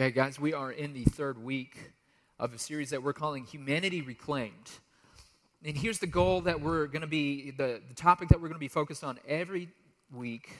Okay, 0.00 0.12
guys, 0.12 0.38
we 0.38 0.54
are 0.54 0.70
in 0.70 0.92
the 0.92 1.02
third 1.02 1.42
week 1.42 1.90
of 2.38 2.54
a 2.54 2.58
series 2.58 2.90
that 2.90 3.02
we're 3.02 3.12
calling 3.12 3.42
Humanity 3.42 4.00
Reclaimed. 4.00 4.70
And 5.64 5.76
here's 5.76 5.98
the 5.98 6.06
goal 6.06 6.42
that 6.42 6.60
we're 6.60 6.86
going 6.86 7.00
to 7.00 7.08
be, 7.08 7.50
the, 7.50 7.82
the 7.88 7.94
topic 7.96 8.28
that 8.28 8.36
we're 8.36 8.46
going 8.46 8.60
to 8.60 8.60
be 8.60 8.68
focused 8.68 9.02
on 9.02 9.18
every 9.26 9.70
week 10.14 10.50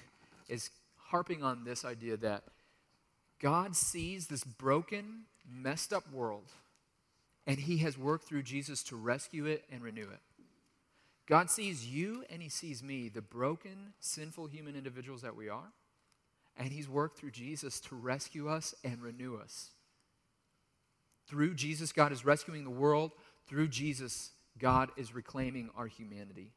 is 0.49 0.71
harping 0.97 1.45
on 1.45 1.63
this 1.63 1.85
idea 1.85 2.17
that 2.17 2.43
God 3.39 3.77
sees 3.77 4.27
this 4.27 4.43
broken, 4.43 5.21
messed 5.49 5.93
up 5.93 6.13
world, 6.13 6.51
and 7.47 7.61
He 7.61 7.77
has 7.77 7.97
worked 7.97 8.27
through 8.27 8.43
Jesus 8.43 8.83
to 8.83 8.97
rescue 8.97 9.47
it 9.47 9.63
and 9.71 9.83
renew 9.83 10.09
it. 10.11 10.21
God 11.29 11.49
sees 11.49 11.87
you 11.87 12.25
and 12.29 12.43
He 12.43 12.49
sees 12.49 12.83
me, 12.83 13.09
the 13.09 13.23
broken, 13.23 13.93
sinful 14.01 14.49
human 14.49 14.75
individuals 14.75 15.23
that 15.23 15.37
we 15.37 15.49
are, 15.49 15.71
and 16.59 16.73
He's 16.73 16.89
worked 16.89 17.19
through 17.19 17.31
Jesus 17.31 17.81
to 17.81 17.95
rescue 17.95 18.49
us 18.49 18.75
and 18.83 19.01
renew 19.01 19.37
us. 19.37 19.71
Through 21.29 21.55
Jesus, 21.55 21.93
God 21.93 22.11
is 22.11 22.25
rescuing 22.25 22.65
the 22.65 22.71
world. 22.71 23.13
Through 23.47 23.69
Jesus, 23.69 24.33
God 24.59 24.91
is 24.97 25.15
reclaiming 25.15 25.71
our 25.77 25.87
humanity. 25.87 26.53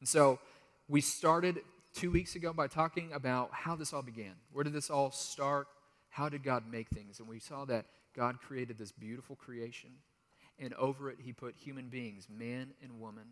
And 0.00 0.08
so 0.08 0.40
we 0.88 1.00
started 1.00 1.60
two 1.94 2.10
weeks 2.10 2.34
ago 2.34 2.52
by 2.52 2.66
talking 2.66 3.12
about 3.12 3.50
how 3.52 3.76
this 3.76 3.92
all 3.92 4.02
began. 4.02 4.32
Where 4.52 4.64
did 4.64 4.72
this 4.72 4.90
all 4.90 5.10
start? 5.10 5.68
How 6.08 6.28
did 6.28 6.42
God 6.42 6.64
make 6.70 6.88
things? 6.88 7.20
And 7.20 7.28
we 7.28 7.38
saw 7.38 7.64
that 7.66 7.86
God 8.16 8.40
created 8.40 8.76
this 8.76 8.90
beautiful 8.90 9.36
creation, 9.36 9.90
and 10.58 10.74
over 10.74 11.10
it, 11.10 11.18
He 11.22 11.32
put 11.32 11.54
human 11.56 11.88
beings, 11.88 12.26
man 12.28 12.70
and 12.82 12.98
woman, 12.98 13.24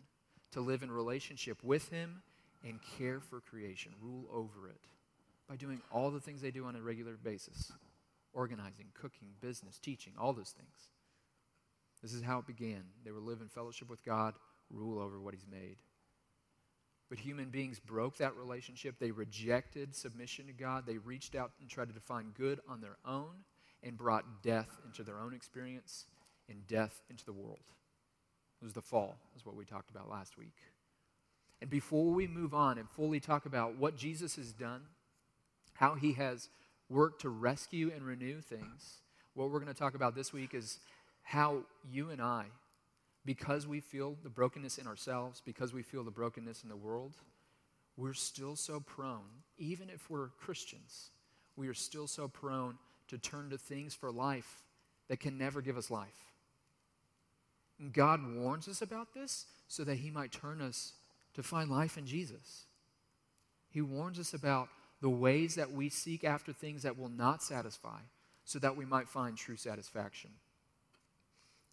to 0.51 0.61
live 0.61 0.83
in 0.83 0.91
relationship 0.91 1.57
with 1.63 1.89
Him 1.89 2.21
and 2.63 2.79
care 2.97 3.19
for 3.19 3.41
creation, 3.41 3.91
rule 4.01 4.25
over 4.31 4.69
it 4.69 4.79
by 5.49 5.55
doing 5.55 5.81
all 5.91 6.11
the 6.11 6.19
things 6.19 6.41
they 6.41 6.51
do 6.51 6.65
on 6.65 6.75
a 6.75 6.81
regular 6.81 7.17
basis 7.21 7.71
organizing, 8.31 8.85
cooking, 8.93 9.29
business, 9.41 9.79
teaching, 9.79 10.13
all 10.17 10.33
those 10.33 10.51
things. 10.55 10.89
This 12.01 12.13
is 12.13 12.21
how 12.21 12.37
it 12.37 12.47
began. 12.47 12.83
They 13.03 13.11
were 13.11 13.19
living 13.19 13.47
fellowship 13.47 13.89
with 13.89 14.05
God, 14.05 14.35
rule 14.69 14.99
over 14.99 15.19
what 15.19 15.33
He's 15.33 15.47
made. 15.49 15.77
But 17.09 17.17
human 17.17 17.49
beings 17.49 17.79
broke 17.79 18.17
that 18.17 18.37
relationship. 18.37 18.99
They 18.99 19.09
rejected 19.09 19.95
submission 19.95 20.45
to 20.45 20.53
God. 20.53 20.85
They 20.85 20.99
reached 20.99 21.33
out 21.33 21.51
and 21.59 21.67
tried 21.67 21.87
to 21.87 21.93
define 21.93 22.33
good 22.37 22.59
on 22.69 22.81
their 22.81 22.97
own 23.03 23.31
and 23.81 23.97
brought 23.97 24.43
death 24.43 24.69
into 24.85 25.01
their 25.03 25.19
own 25.19 25.33
experience 25.33 26.05
and 26.47 26.67
death 26.67 27.01
into 27.09 27.25
the 27.25 27.33
world. 27.33 27.57
It 28.61 28.63
was 28.63 28.73
the 28.73 28.81
fall, 28.81 29.17
is 29.35 29.45
what 29.45 29.55
we 29.55 29.65
talked 29.65 29.89
about 29.89 30.07
last 30.09 30.37
week. 30.37 30.55
And 31.61 31.69
before 31.69 32.11
we 32.13 32.27
move 32.27 32.53
on 32.53 32.77
and 32.77 32.87
fully 32.89 33.19
talk 33.19 33.47
about 33.47 33.75
what 33.75 33.97
Jesus 33.97 34.35
has 34.35 34.53
done, 34.53 34.83
how 35.79 35.95
he 35.95 36.11
has 36.11 36.49
worked 36.89 37.21
to 37.21 37.29
rescue 37.29 37.89
and 37.95 38.05
renew 38.05 38.41
things, 38.41 38.97
what 39.33 39.49
we're 39.49 39.61
going 39.61 39.73
to 39.73 39.79
talk 39.79 39.95
about 39.95 40.13
this 40.13 40.33
week 40.33 40.53
is 40.53 40.79
how 41.23 41.59
you 41.89 42.09
and 42.09 42.21
I, 42.21 42.47
because 43.23 43.65
we 43.65 43.79
feel 43.79 44.17
the 44.21 44.29
brokenness 44.29 44.77
in 44.77 44.87
ourselves, 44.87 45.41
because 45.45 45.73
we 45.73 45.81
feel 45.81 46.03
the 46.03 46.11
brokenness 46.11 46.63
in 46.63 46.69
the 46.69 46.75
world, 46.75 47.13
we're 47.95 48.11
still 48.11 48.57
so 48.57 48.81
prone, 48.81 49.23
even 49.57 49.89
if 49.89 50.09
we're 50.09 50.27
Christians, 50.37 51.11
we 51.55 51.69
are 51.69 51.73
still 51.73 52.07
so 52.07 52.27
prone 52.27 52.77
to 53.07 53.17
turn 53.17 53.49
to 53.49 53.57
things 53.57 53.93
for 53.95 54.11
life 54.11 54.63
that 55.07 55.21
can 55.21 55.37
never 55.37 55.61
give 55.61 55.77
us 55.77 55.89
life. 55.89 56.33
And 57.79 57.93
God 57.93 58.35
warns 58.35 58.67
us 58.67 58.81
about 58.81 59.13
this 59.13 59.45
so 59.69 59.85
that 59.85 59.99
He 59.99 60.11
might 60.11 60.33
turn 60.33 60.59
us 60.59 60.91
to 61.35 61.41
find 61.41 61.71
life 61.71 61.97
in 61.97 62.05
Jesus. 62.05 62.65
He 63.69 63.79
warns 63.79 64.19
us 64.19 64.33
about 64.33 64.67
the 65.01 65.09
ways 65.09 65.55
that 65.55 65.71
we 65.71 65.89
seek 65.89 66.23
after 66.23 66.51
things 66.51 66.83
that 66.83 66.97
will 66.97 67.09
not 67.09 67.41
satisfy 67.41 67.99
so 68.43 68.59
that 68.59 68.75
we 68.75 68.85
might 68.85 69.07
find 69.07 69.37
true 69.37 69.55
satisfaction. 69.55 70.31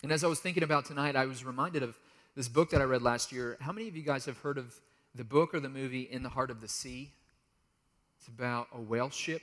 And 0.02 0.12
as 0.12 0.22
I 0.22 0.26
was 0.26 0.40
thinking 0.40 0.62
about 0.62 0.84
tonight, 0.84 1.16
I 1.16 1.24
was 1.24 1.44
reminded 1.44 1.82
of 1.82 1.98
this 2.34 2.48
book 2.48 2.70
that 2.70 2.80
I 2.80 2.84
read 2.84 3.02
last 3.02 3.32
year. 3.32 3.56
How 3.60 3.72
many 3.72 3.88
of 3.88 3.96
you 3.96 4.02
guys 4.02 4.26
have 4.26 4.38
heard 4.38 4.58
of 4.58 4.78
the 5.14 5.24
book 5.24 5.54
or 5.54 5.60
the 5.60 5.70
movie 5.70 6.02
In 6.02 6.22
the 6.22 6.28
Heart 6.28 6.50
of 6.50 6.60
the 6.60 6.68
Sea? 6.68 7.10
It's 8.18 8.28
about 8.28 8.68
a 8.74 8.80
whale 8.80 9.10
ship 9.10 9.42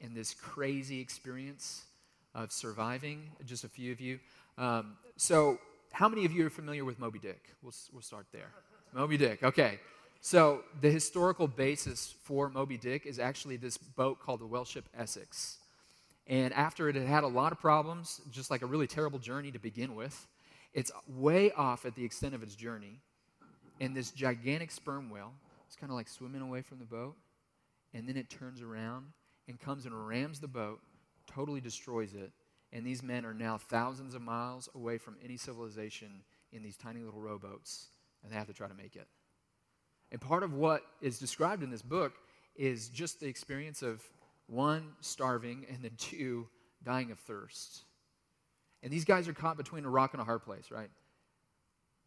and 0.00 0.14
this 0.14 0.34
crazy 0.34 1.00
experience 1.00 1.84
of 2.34 2.52
surviving. 2.52 3.30
Just 3.46 3.64
a 3.64 3.68
few 3.68 3.90
of 3.92 4.00
you. 4.00 4.18
Um, 4.58 4.96
so, 5.16 5.58
how 5.92 6.08
many 6.08 6.24
of 6.24 6.32
you 6.32 6.46
are 6.46 6.50
familiar 6.50 6.84
with 6.84 6.98
Moby 6.98 7.18
Dick? 7.18 7.42
We'll, 7.62 7.72
we'll 7.92 8.02
start 8.02 8.26
there. 8.32 8.52
Moby 8.92 9.16
Dick, 9.16 9.42
okay. 9.42 9.80
So, 10.22 10.64
the 10.82 10.90
historical 10.90 11.48
basis 11.48 12.14
for 12.24 12.50
Moby 12.50 12.76
Dick 12.76 13.06
is 13.06 13.18
actually 13.18 13.56
this 13.56 13.78
boat 13.78 14.20
called 14.20 14.40
the 14.40 14.46
whale 14.46 14.66
ship 14.66 14.86
Essex. 14.94 15.56
And 16.26 16.52
after 16.52 16.90
it 16.90 16.94
had 16.94 17.06
had 17.06 17.24
a 17.24 17.28
lot 17.28 17.52
of 17.52 17.58
problems, 17.58 18.20
just 18.30 18.50
like 18.50 18.60
a 18.60 18.66
really 18.66 18.86
terrible 18.86 19.18
journey 19.18 19.50
to 19.50 19.58
begin 19.58 19.94
with, 19.94 20.28
it's 20.74 20.92
way 21.08 21.50
off 21.52 21.86
at 21.86 21.94
the 21.94 22.04
extent 22.04 22.34
of 22.34 22.42
its 22.42 22.54
journey. 22.54 23.00
And 23.80 23.96
this 23.96 24.10
gigantic 24.10 24.70
sperm 24.70 25.08
whale 25.08 25.32
is 25.70 25.74
kind 25.74 25.90
of 25.90 25.96
like 25.96 26.06
swimming 26.06 26.42
away 26.42 26.60
from 26.60 26.78
the 26.78 26.84
boat. 26.84 27.16
And 27.94 28.06
then 28.06 28.18
it 28.18 28.28
turns 28.28 28.60
around 28.60 29.06
and 29.48 29.58
comes 29.58 29.86
and 29.86 30.06
rams 30.06 30.38
the 30.38 30.48
boat, 30.48 30.80
totally 31.26 31.62
destroys 31.62 32.12
it. 32.12 32.30
And 32.74 32.86
these 32.86 33.02
men 33.02 33.24
are 33.24 33.34
now 33.34 33.56
thousands 33.56 34.14
of 34.14 34.20
miles 34.20 34.68
away 34.74 34.98
from 34.98 35.16
any 35.24 35.38
civilization 35.38 36.22
in 36.52 36.62
these 36.62 36.76
tiny 36.76 37.00
little 37.00 37.20
rowboats, 37.20 37.86
and 38.22 38.30
they 38.30 38.36
have 38.36 38.46
to 38.48 38.52
try 38.52 38.68
to 38.68 38.74
make 38.74 38.96
it. 38.96 39.08
And 40.12 40.20
part 40.20 40.42
of 40.42 40.54
what 40.54 40.82
is 41.00 41.18
described 41.18 41.62
in 41.62 41.70
this 41.70 41.82
book 41.82 42.12
is 42.56 42.88
just 42.88 43.20
the 43.20 43.26
experience 43.26 43.82
of 43.82 44.02
one, 44.46 44.92
starving, 45.00 45.66
and 45.70 45.82
then 45.82 45.92
two, 45.96 46.48
dying 46.84 47.10
of 47.10 47.18
thirst. 47.18 47.82
And 48.82 48.92
these 48.92 49.04
guys 49.04 49.28
are 49.28 49.32
caught 49.32 49.56
between 49.56 49.84
a 49.84 49.90
rock 49.90 50.12
and 50.12 50.20
a 50.20 50.24
hard 50.24 50.42
place, 50.42 50.70
right? 50.70 50.90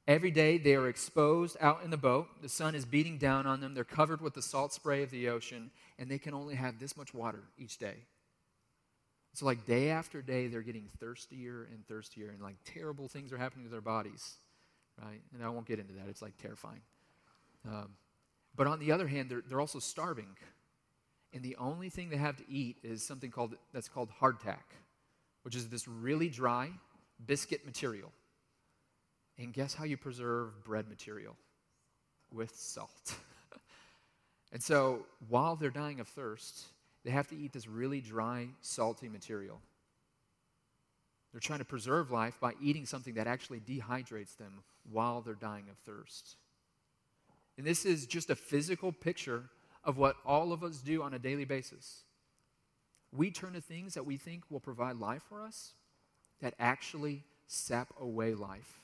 Every 0.05 0.31
day 0.31 0.57
they 0.57 0.75
are 0.75 0.89
exposed 0.89 1.55
out 1.61 1.83
in 1.83 1.89
the 1.89 1.97
boat. 1.97 2.27
The 2.41 2.49
sun 2.49 2.75
is 2.75 2.83
beating 2.83 3.17
down 3.17 3.47
on 3.47 3.61
them. 3.61 3.73
They're 3.73 3.85
covered 3.85 4.19
with 4.19 4.33
the 4.33 4.41
salt 4.41 4.73
spray 4.73 5.01
of 5.01 5.11
the 5.11 5.29
ocean, 5.29 5.71
and 5.97 6.09
they 6.09 6.17
can 6.17 6.33
only 6.33 6.55
have 6.55 6.77
this 6.79 6.97
much 6.97 7.13
water 7.13 7.43
each 7.57 7.77
day. 7.77 7.95
So, 9.33 9.45
like 9.45 9.65
day 9.65 9.89
after 9.89 10.21
day, 10.21 10.47
they're 10.47 10.61
getting 10.61 10.89
thirstier 10.99 11.67
and 11.71 11.87
thirstier, 11.87 12.29
and 12.31 12.41
like 12.41 12.57
terrible 12.65 13.07
things 13.07 13.31
are 13.31 13.37
happening 13.37 13.65
to 13.65 13.71
their 13.71 13.81
bodies, 13.81 14.35
right? 15.01 15.21
And 15.33 15.43
I 15.43 15.49
won't 15.49 15.65
get 15.65 15.79
into 15.79 15.93
that. 15.93 16.07
It's 16.09 16.21
like 16.21 16.37
terrifying. 16.37 16.81
Um, 17.67 17.89
but 18.55 18.67
on 18.67 18.79
the 18.79 18.91
other 18.91 19.07
hand, 19.07 19.29
they're, 19.29 19.41
they're 19.47 19.61
also 19.61 19.79
starving 19.79 20.35
and 21.33 21.41
the 21.41 21.55
only 21.57 21.89
thing 21.89 22.09
they 22.09 22.17
have 22.17 22.37
to 22.37 22.43
eat 22.49 22.77
is 22.83 23.03
something 23.03 23.31
called 23.31 23.55
that's 23.73 23.89
called 23.89 24.09
hardtack, 24.21 24.77
which 25.41 25.55
is 25.55 25.67
this 25.67 25.87
really 25.87 26.29
dry 26.29 26.69
biscuit 27.25 27.65
material. 27.65 28.11
And 29.39 29.51
guess 29.51 29.73
how 29.73 29.83
you 29.83 29.97
preserve 29.97 30.63
bread 30.63 30.87
material? 30.87 31.35
With 32.31 32.55
salt. 32.55 33.15
and 34.51 34.61
so 34.61 35.05
while 35.27 35.55
they're 35.55 35.71
dying 35.71 35.99
of 35.99 36.07
thirst, 36.07 36.65
they 37.03 37.09
have 37.09 37.27
to 37.29 37.35
eat 37.35 37.51
this 37.51 37.67
really 37.67 37.99
dry, 37.99 38.47
salty 38.61 39.09
material. 39.09 39.59
They're 41.31 41.39
trying 41.39 41.59
to 41.59 41.65
preserve 41.65 42.11
life 42.11 42.37
by 42.39 42.53
eating 42.61 42.85
something 42.85 43.15
that 43.15 43.25
actually 43.25 43.59
dehydrates 43.59 44.37
them 44.37 44.61
while 44.91 45.21
they're 45.21 45.33
dying 45.33 45.65
of 45.69 45.77
thirst. 45.77 46.35
And 47.57 47.65
this 47.65 47.85
is 47.85 48.05
just 48.05 48.29
a 48.29 48.35
physical 48.35 48.91
picture 48.91 49.43
of 49.83 49.97
what 49.97 50.15
all 50.25 50.53
of 50.53 50.63
us 50.63 50.77
do 50.77 51.03
on 51.03 51.13
a 51.13 51.19
daily 51.19 51.45
basis. 51.45 52.03
We 53.11 53.29
turn 53.29 53.53
to 53.53 53.61
things 53.61 53.93
that 53.93 54.05
we 54.05 54.17
think 54.17 54.43
will 54.49 54.59
provide 54.59 54.97
life 54.97 55.21
for 55.29 55.41
us 55.41 55.73
that 56.41 56.55
actually 56.59 57.23
sap 57.47 57.93
away 57.99 58.33
life 58.33 58.79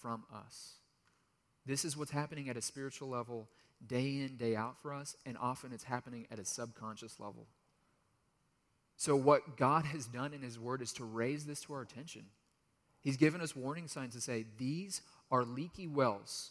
from 0.00 0.24
us. 0.32 0.74
This 1.66 1.84
is 1.84 1.96
what's 1.96 2.10
happening 2.10 2.48
at 2.48 2.56
a 2.56 2.62
spiritual 2.62 3.08
level 3.08 3.48
day 3.86 4.20
in, 4.20 4.36
day 4.36 4.54
out 4.54 4.76
for 4.80 4.92
us, 4.92 5.16
and 5.26 5.36
often 5.38 5.72
it's 5.72 5.84
happening 5.84 6.26
at 6.30 6.38
a 6.38 6.44
subconscious 6.44 7.18
level. 7.18 7.46
So, 8.96 9.16
what 9.16 9.56
God 9.56 9.84
has 9.86 10.06
done 10.06 10.32
in 10.32 10.42
His 10.42 10.58
Word 10.58 10.82
is 10.82 10.92
to 10.94 11.04
raise 11.04 11.44
this 11.44 11.62
to 11.62 11.74
our 11.74 11.82
attention. 11.82 12.26
He's 13.00 13.16
given 13.16 13.40
us 13.40 13.56
warning 13.56 13.88
signs 13.88 14.14
to 14.14 14.20
say, 14.20 14.44
These 14.58 15.02
are 15.30 15.44
leaky 15.44 15.88
wells. 15.88 16.50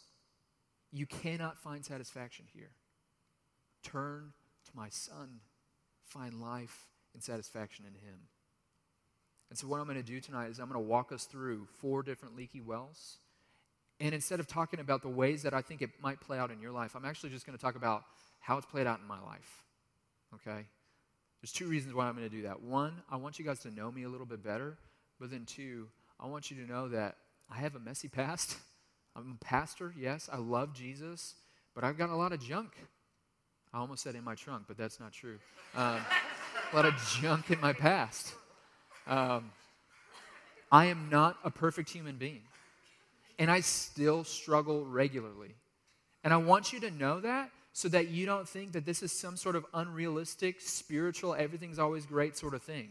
You 0.92 1.06
cannot 1.06 1.58
find 1.58 1.86
satisfaction 1.86 2.46
here. 2.54 2.72
Turn 3.84 4.34
to 4.66 4.72
my 4.76 4.90
son. 4.90 5.40
Find 6.04 6.42
life 6.42 6.88
and 7.14 7.24
satisfaction 7.24 7.86
in 7.86 7.94
him. 7.94 8.20
And 9.50 9.58
so, 9.58 9.68
what 9.68 9.80
I'm 9.80 9.86
going 9.86 9.98
to 9.98 10.04
do 10.04 10.20
tonight 10.20 10.50
is 10.50 10.60
I'm 10.60 10.70
going 10.70 10.82
to 10.82 10.88
walk 10.88 11.12
us 11.12 11.26
through 11.26 11.68
four 11.80 12.04
different 12.04 12.36
leaky 12.36 12.62
wells. 12.62 13.18
And 14.00 14.16
instead 14.16 14.40
of 14.40 14.48
talking 14.48 14.80
about 14.80 15.02
the 15.02 15.10
ways 15.10 15.44
that 15.44 15.54
I 15.54 15.62
think 15.62 15.82
it 15.82 15.92
might 16.02 16.20
play 16.20 16.40
out 16.40 16.52
in 16.52 16.62
your 16.62 16.72
life, 16.72 16.96
I'm 16.96 17.06
actually 17.06 17.30
just 17.30 17.46
going 17.46 17.58
to 17.58 17.62
talk 17.62 17.76
about 17.76 18.04
how 18.40 18.58
it's 18.58 18.66
played 18.66 18.88
out 18.88 19.00
in 19.00 19.08
my 19.08 19.22
life. 19.22 19.64
Okay? 20.36 20.66
There's 21.42 21.52
two 21.52 21.68
reasons 21.68 21.94
why 21.94 22.08
I'm 22.08 22.16
going 22.16 22.28
to 22.28 22.36
do 22.36 22.44
that. 22.44 22.62
One, 22.62 23.02
I 23.12 23.18
want 23.18 23.40
you 23.40 23.46
guys 23.46 23.60
to 23.60 23.72
know 23.72 23.92
me 23.92 24.04
a 24.04 24.10
little 24.10 24.26
bit 24.26 24.44
better. 24.44 24.78
But 25.20 25.32
then, 25.32 25.46
two, 25.46 25.88
I 26.20 26.28
want 26.28 26.50
you 26.50 26.58
to 26.58 26.72
know 26.72 26.88
that 26.90 27.18
I 27.50 27.58
have 27.58 27.76
a 27.76 27.80
messy 27.80 28.08
past. 28.08 28.58
I'm 29.16 29.38
a 29.42 29.44
pastor, 29.44 29.94
yes. 29.98 30.30
I 30.32 30.38
love 30.38 30.74
Jesus, 30.74 31.36
but 31.76 31.84
I've 31.84 31.98
got 31.98 32.10
a 32.10 32.16
lot 32.16 32.32
of 32.32 32.42
junk 32.42 32.74
I 33.74 33.78
almost 33.78 34.04
said 34.04 34.16
in 34.16 34.24
my 34.24 34.36
trunk, 34.36 34.66
but 34.68 34.78
that's 34.78 35.00
not 35.00 35.14
true. 35.14 35.38
Um, 35.76 36.02
a 36.74 36.76
lot 36.76 36.86
of 36.86 36.94
junk 37.22 37.52
in 37.52 37.62
my 37.62 37.72
past. 37.72 38.34
Um, 39.08 39.52
I 40.70 40.88
am 40.88 41.08
not 41.10 41.38
a 41.46 41.50
perfect 41.50 41.90
human 41.90 42.18
being, 42.18 42.42
and 43.40 43.50
I 43.50 43.62
still 43.62 44.26
struggle 44.26 44.86
regularly. 44.86 45.56
And 46.26 46.34
I 46.34 46.38
want 46.38 46.74
you 46.74 46.82
to 46.82 46.92
know 46.92 47.22
that 47.22 47.50
so 47.72 47.88
that 47.88 48.10
you 48.10 48.26
don't 48.26 48.48
think 48.48 48.74
that 48.74 48.86
this 48.86 49.02
is 49.02 49.14
some 49.14 49.38
sort 49.38 49.56
of 49.56 49.66
unrealistic, 49.74 50.60
spiritual, 50.60 51.34
everything's 51.34 51.80
always 51.80 52.06
great 52.06 52.36
sort 52.36 52.54
of 52.54 52.62
thing. 52.62 52.90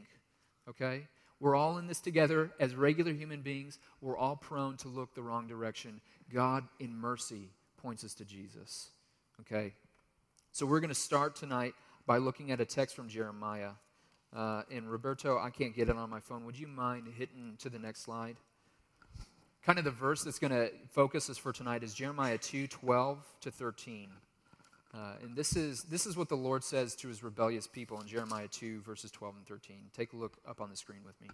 Okay? 0.67 1.03
We're 1.41 1.57
all 1.57 1.79
in 1.79 1.87
this 1.87 2.01
together 2.01 2.51
as 2.61 2.75
regular 2.75 3.13
human 3.13 3.41
beings. 3.41 3.79
We're 4.03 4.17
all 4.17 4.37
prone 4.37 4.77
to 4.79 4.89
look 4.89 5.15
the 5.15 5.23
wrong 5.23 5.47
direction. 5.47 6.01
God, 6.33 6.65
in 6.79 6.95
mercy, 6.95 7.49
points 7.79 8.05
us 8.05 8.15
to 8.15 8.25
Jesus. 8.25 8.91
Okay? 9.41 9.73
So 10.53 10.67
we're 10.67 10.81
going 10.81 10.91
to 10.91 10.95
start 10.95 11.35
tonight 11.35 11.75
by 12.07 12.19
looking 12.19 12.51
at 12.51 12.61
a 12.61 12.67
text 12.67 12.95
from 12.95 13.09
Jeremiah. 13.09 13.71
Uh, 14.37 14.63
and 14.71 14.91
Roberto, 14.91 15.39
I 15.39 15.51
can't 15.51 15.75
get 15.75 15.89
it 15.89 15.97
on 15.97 16.11
my 16.11 16.21
phone. 16.21 16.45
Would 16.45 16.59
you 16.59 16.67
mind 16.67 17.09
hitting 17.17 17.57
to 17.61 17.71
the 17.71 17.79
next 17.79 18.03
slide? 18.03 18.37
Kind 19.65 19.79
of 19.79 19.85
the 19.85 19.91
verse 19.91 20.23
that's 20.23 20.39
going 20.39 20.53
to 20.53 20.71
focus 20.91 21.29
us 21.31 21.39
for 21.39 21.53
tonight 21.53 21.83
is 21.83 21.95
Jeremiah 21.95 22.39
2 22.39 22.67
12 22.67 23.19
to 23.43 23.51
13. 23.51 24.09
Uh, 24.93 25.13
and 25.23 25.37
this 25.37 25.57
is, 25.57 25.85
this 25.85 26.05
is 26.05 26.17
what 26.17 26.29
the 26.29 26.37
Lord 26.37 26.65
says 26.65 26.97
to 26.97 27.09
his 27.09 27.23
rebellious 27.23 27.67
people 27.67 28.01
in 28.01 28.09
Jeremiah 28.09 28.49
2, 28.49 28.81
verses 28.81 29.11
12 29.11 29.37
and 29.37 29.47
13. 29.47 29.77
Take 29.97 30.13
a 30.13 30.17
look 30.17 30.39
up 30.49 30.61
on 30.61 30.69
the 30.69 30.77
screen 30.77 31.01
with 31.05 31.21
me. 31.21 31.29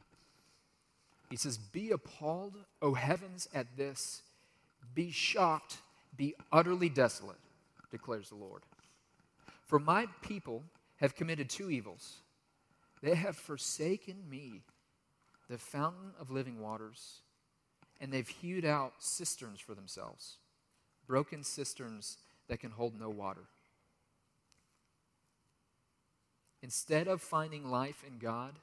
He 1.31 1.37
says, 1.37 1.57
Be 1.57 1.91
appalled, 1.91 2.55
O 2.83 2.95
heavens, 2.95 3.49
at 3.55 3.77
this. 3.77 4.23
Be 4.95 5.11
shocked, 5.11 5.79
be 6.17 6.35
utterly 6.53 6.89
desolate, 6.89 7.39
declares 7.91 8.29
the 8.29 8.37
Lord. 8.37 8.63
For 9.65 9.79
my 9.79 10.07
people 10.23 10.63
have 10.97 11.17
committed 11.17 11.49
two 11.51 11.71
evils. 11.71 12.19
They 13.03 13.15
have 13.15 13.37
forsaken 13.37 14.17
me, 14.29 14.63
the 15.49 15.59
fountain 15.59 16.13
of 16.21 16.31
living 16.31 16.61
waters, 16.61 17.21
and 18.01 18.13
they've 18.13 18.29
hewed 18.29 18.65
out 18.65 18.95
cisterns 18.99 19.61
for 19.61 19.75
themselves, 19.75 20.37
broken 21.07 21.43
cisterns 21.43 22.19
that 22.49 22.61
can 22.61 22.71
hold 22.71 22.99
no 22.99 23.11
water. 23.11 23.45
Instead 26.63 27.07
of 27.07 27.21
finding 27.21 27.71
life 27.71 28.03
in 28.07 28.19
God, 28.19 28.55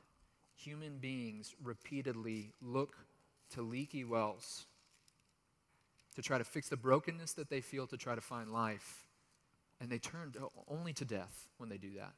human 0.55 0.97
beings 0.97 1.55
repeatedly 1.63 2.51
look 2.61 2.97
to 3.51 3.61
leaky 3.61 4.03
wells 4.03 4.65
to 6.15 6.21
try 6.21 6.37
to 6.37 6.43
fix 6.43 6.69
the 6.69 6.77
brokenness 6.77 7.33
that 7.33 7.49
they 7.49 7.61
feel 7.61 7.87
to 7.87 7.97
try 7.97 8.15
to 8.15 8.21
find 8.21 8.51
life. 8.51 9.07
And 9.81 9.89
they 9.89 9.97
turn 9.97 10.33
only 10.67 10.93
to 10.93 11.05
death 11.05 11.47
when 11.57 11.69
they 11.69 11.77
do 11.77 11.91
that. 11.97 12.13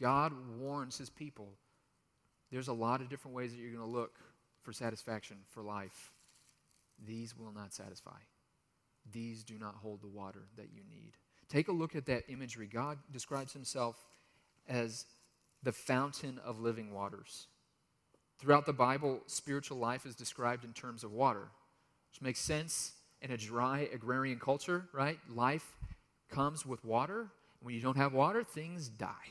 God 0.00 0.32
warns 0.58 0.98
his 0.98 1.10
people 1.10 1.48
there's 2.50 2.68
a 2.68 2.72
lot 2.72 3.00
of 3.00 3.08
different 3.08 3.34
ways 3.34 3.50
that 3.50 3.58
you're 3.58 3.72
going 3.72 3.84
to 3.84 3.90
look 3.90 4.14
for 4.62 4.72
satisfaction 4.72 5.38
for 5.50 5.62
life. 5.62 6.12
These 7.04 7.36
will 7.36 7.52
not 7.52 7.72
satisfy. 7.72 8.18
These 9.12 9.44
do 9.44 9.58
not 9.58 9.74
hold 9.76 10.02
the 10.02 10.08
water 10.08 10.42
that 10.56 10.68
you 10.72 10.82
need. 10.88 11.12
Take 11.48 11.68
a 11.68 11.72
look 11.72 11.94
at 11.94 12.06
that 12.06 12.24
imagery. 12.28 12.66
God 12.66 12.98
describes 13.12 13.52
himself 13.52 13.96
as 14.68 15.04
the 15.62 15.72
fountain 15.72 16.40
of 16.44 16.60
living 16.60 16.92
waters. 16.92 17.46
Throughout 18.38 18.66
the 18.66 18.72
Bible, 18.72 19.20
spiritual 19.26 19.78
life 19.78 20.06
is 20.06 20.14
described 20.14 20.64
in 20.64 20.72
terms 20.72 21.04
of 21.04 21.12
water, 21.12 21.48
which 22.10 22.22
makes 22.22 22.40
sense 22.40 22.92
in 23.22 23.30
a 23.30 23.36
dry 23.36 23.88
agrarian 23.92 24.38
culture, 24.38 24.86
right? 24.92 25.18
Life 25.28 25.76
comes 26.30 26.66
with 26.66 26.84
water. 26.84 27.28
When 27.62 27.74
you 27.74 27.80
don't 27.80 27.96
have 27.96 28.12
water, 28.12 28.42
things 28.42 28.88
die. 28.88 29.30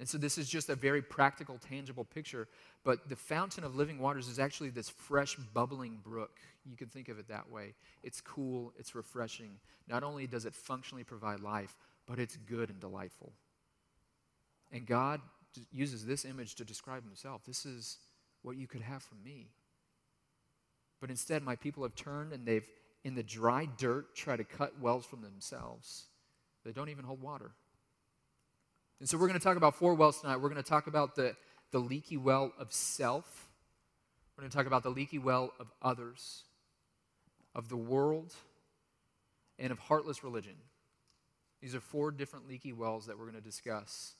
And 0.00 0.08
so 0.08 0.18
this 0.18 0.38
is 0.38 0.48
just 0.48 0.68
a 0.70 0.74
very 0.74 1.02
practical, 1.02 1.58
tangible 1.58 2.04
picture. 2.04 2.48
But 2.82 3.08
the 3.08 3.16
fountain 3.16 3.62
of 3.62 3.76
living 3.76 3.98
waters 3.98 4.28
is 4.28 4.38
actually 4.38 4.70
this 4.70 4.88
fresh, 4.88 5.36
bubbling 5.36 5.98
brook. 6.02 6.38
You 6.64 6.76
can 6.76 6.88
think 6.88 7.08
of 7.08 7.18
it 7.18 7.28
that 7.28 7.50
way. 7.50 7.74
It's 8.02 8.20
cool, 8.20 8.72
it's 8.78 8.94
refreshing. 8.94 9.58
Not 9.88 10.02
only 10.02 10.26
does 10.26 10.46
it 10.46 10.54
functionally 10.54 11.04
provide 11.04 11.40
life, 11.40 11.76
but 12.06 12.18
it's 12.18 12.36
good 12.36 12.70
and 12.70 12.80
delightful. 12.80 13.32
And 14.72 14.84
God 14.84 15.20
uses 15.70 16.04
this 16.04 16.24
image 16.24 16.56
to 16.56 16.64
describe 16.64 17.04
himself. 17.04 17.42
This 17.44 17.64
is 17.64 17.98
what 18.42 18.56
you 18.56 18.66
could 18.66 18.82
have 18.82 19.02
from 19.02 19.22
me. 19.24 19.50
But 21.00 21.10
instead, 21.10 21.42
my 21.42 21.54
people 21.54 21.82
have 21.84 21.94
turned 21.94 22.32
and 22.32 22.44
they've, 22.44 22.68
in 23.04 23.14
the 23.14 23.22
dry 23.22 23.68
dirt, 23.76 24.16
tried 24.16 24.38
to 24.38 24.44
cut 24.44 24.80
wells 24.80 25.06
from 25.06 25.22
themselves. 25.22 26.06
They 26.64 26.72
don't 26.72 26.88
even 26.88 27.04
hold 27.04 27.22
water. 27.22 27.52
And 29.00 29.08
so 29.08 29.18
we're 29.18 29.26
going 29.26 29.38
to 29.38 29.44
talk 29.44 29.56
about 29.56 29.74
four 29.74 29.94
wells 29.94 30.20
tonight. 30.20 30.36
We're 30.36 30.48
going 30.48 30.62
to 30.62 30.68
talk 30.68 30.86
about 30.86 31.14
the, 31.14 31.36
the 31.72 31.78
leaky 31.78 32.16
well 32.16 32.52
of 32.58 32.72
self. 32.72 33.48
We're 34.36 34.42
going 34.42 34.50
to 34.50 34.56
talk 34.56 34.66
about 34.66 34.82
the 34.82 34.90
leaky 34.90 35.18
well 35.18 35.52
of 35.60 35.68
others, 35.82 36.42
of 37.54 37.68
the 37.68 37.76
world, 37.76 38.32
and 39.58 39.70
of 39.70 39.78
heartless 39.78 40.24
religion. 40.24 40.56
These 41.60 41.74
are 41.74 41.80
four 41.80 42.10
different 42.10 42.48
leaky 42.48 42.72
wells 42.72 43.06
that 43.06 43.18
we're 43.18 43.24
going 43.24 43.36
to 43.36 43.40
discuss. 43.40 44.14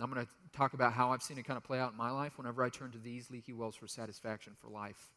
I'm 0.00 0.12
going 0.12 0.24
to 0.24 0.30
talk 0.56 0.74
about 0.74 0.92
how 0.92 1.12
I've 1.12 1.22
seen 1.22 1.38
it 1.38 1.44
kind 1.44 1.56
of 1.56 1.62
play 1.62 1.78
out 1.78 1.92
in 1.92 1.96
my 1.96 2.10
life 2.10 2.36
whenever 2.36 2.64
I 2.64 2.68
turn 2.68 2.90
to 2.92 2.98
these 2.98 3.30
leaky 3.30 3.52
wells 3.52 3.76
for 3.76 3.86
satisfaction 3.86 4.54
for 4.60 4.68
life. 4.68 5.10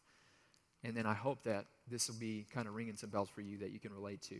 And 0.84 0.96
then 0.96 1.04
I 1.04 1.14
hope 1.14 1.42
that 1.44 1.66
this 1.90 2.08
will 2.08 2.16
be 2.16 2.46
kind 2.54 2.68
of 2.68 2.74
ringing 2.74 2.96
some 2.96 3.10
bells 3.10 3.28
for 3.28 3.40
you 3.40 3.58
that 3.58 3.70
you 3.70 3.80
can 3.80 3.92
relate 3.92 4.22
to. 4.22 4.36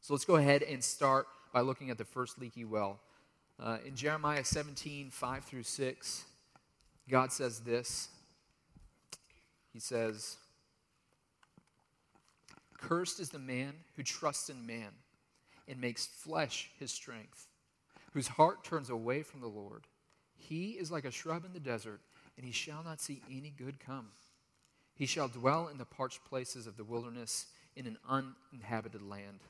So 0.00 0.12
let's 0.12 0.24
go 0.24 0.36
ahead 0.36 0.62
and 0.64 0.82
start 0.82 1.26
by 1.52 1.60
looking 1.60 1.90
at 1.90 1.98
the 1.98 2.04
first 2.04 2.38
leaky 2.40 2.64
well. 2.64 2.98
Uh, 3.62 3.78
in 3.86 3.94
Jeremiah 3.94 4.44
17, 4.44 5.10
5 5.10 5.44
through 5.44 5.62
6, 5.62 6.24
God 7.08 7.32
says 7.32 7.60
this. 7.60 8.08
He 9.72 9.78
says, 9.78 10.36
Cursed 12.78 13.20
is 13.20 13.30
the 13.30 13.38
man 13.38 13.72
who 13.96 14.02
trusts 14.02 14.50
in 14.50 14.66
man 14.66 14.90
and 15.68 15.80
makes 15.80 16.06
flesh 16.06 16.70
his 16.78 16.92
strength, 16.92 17.46
whose 18.12 18.28
heart 18.28 18.64
turns 18.64 18.90
away 18.90 19.22
from 19.22 19.40
the 19.40 19.46
Lord. 19.46 19.84
He 20.36 20.72
is 20.72 20.90
like 20.90 21.04
a 21.04 21.10
shrub 21.10 21.44
in 21.44 21.52
the 21.52 21.60
desert, 21.60 22.00
and 22.36 22.44
he 22.44 22.52
shall 22.52 22.82
not 22.84 23.00
see 23.00 23.22
any 23.30 23.52
good 23.56 23.80
come. 23.80 24.08
He 24.94 25.06
shall 25.06 25.28
dwell 25.28 25.68
in 25.68 25.78
the 25.78 25.84
parched 25.84 26.24
places 26.24 26.66
of 26.66 26.76
the 26.76 26.84
wilderness 26.84 27.46
in 27.74 27.86
an 27.86 27.98
uninhabited 28.08 29.02
land 29.02 29.40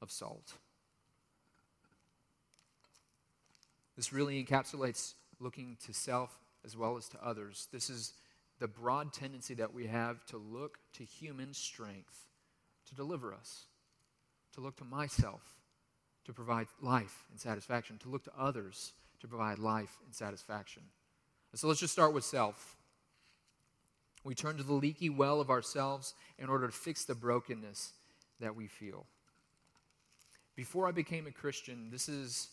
of 0.00 0.10
salt. 0.10 0.54
This 3.96 4.12
really 4.12 4.42
encapsulates 4.42 5.14
looking 5.40 5.76
to 5.86 5.92
self 5.92 6.38
as 6.64 6.76
well 6.76 6.96
as 6.96 7.08
to 7.10 7.24
others. 7.24 7.68
This 7.72 7.90
is 7.90 8.14
the 8.58 8.68
broad 8.68 9.12
tendency 9.12 9.54
that 9.54 9.74
we 9.74 9.86
have 9.86 10.24
to 10.26 10.36
look 10.36 10.78
to 10.94 11.04
human 11.04 11.52
strength 11.52 12.26
to 12.88 12.94
deliver 12.94 13.34
us, 13.34 13.64
to 14.54 14.60
look 14.60 14.76
to 14.76 14.84
myself 14.84 15.42
to 16.24 16.32
provide 16.32 16.68
life 16.80 17.24
and 17.30 17.40
satisfaction, 17.40 17.98
to 17.98 18.08
look 18.08 18.24
to 18.24 18.32
others 18.38 18.92
to 19.20 19.28
provide 19.28 19.58
life 19.58 19.98
and 20.04 20.14
satisfaction. 20.14 20.82
So 21.54 21.68
let's 21.68 21.80
just 21.80 21.92
start 21.92 22.12
with 22.12 22.24
self. 22.24 22.76
We 24.24 24.34
turn 24.34 24.56
to 24.56 24.62
the 24.62 24.72
leaky 24.72 25.10
well 25.10 25.40
of 25.40 25.50
ourselves 25.50 26.14
in 26.38 26.48
order 26.48 26.66
to 26.66 26.72
fix 26.72 27.04
the 27.04 27.14
brokenness 27.14 27.92
that 28.40 28.56
we 28.56 28.66
feel. 28.66 29.06
Before 30.56 30.88
I 30.88 30.92
became 30.92 31.26
a 31.26 31.32
Christian, 31.32 31.88
this 31.90 32.08
is 32.08 32.48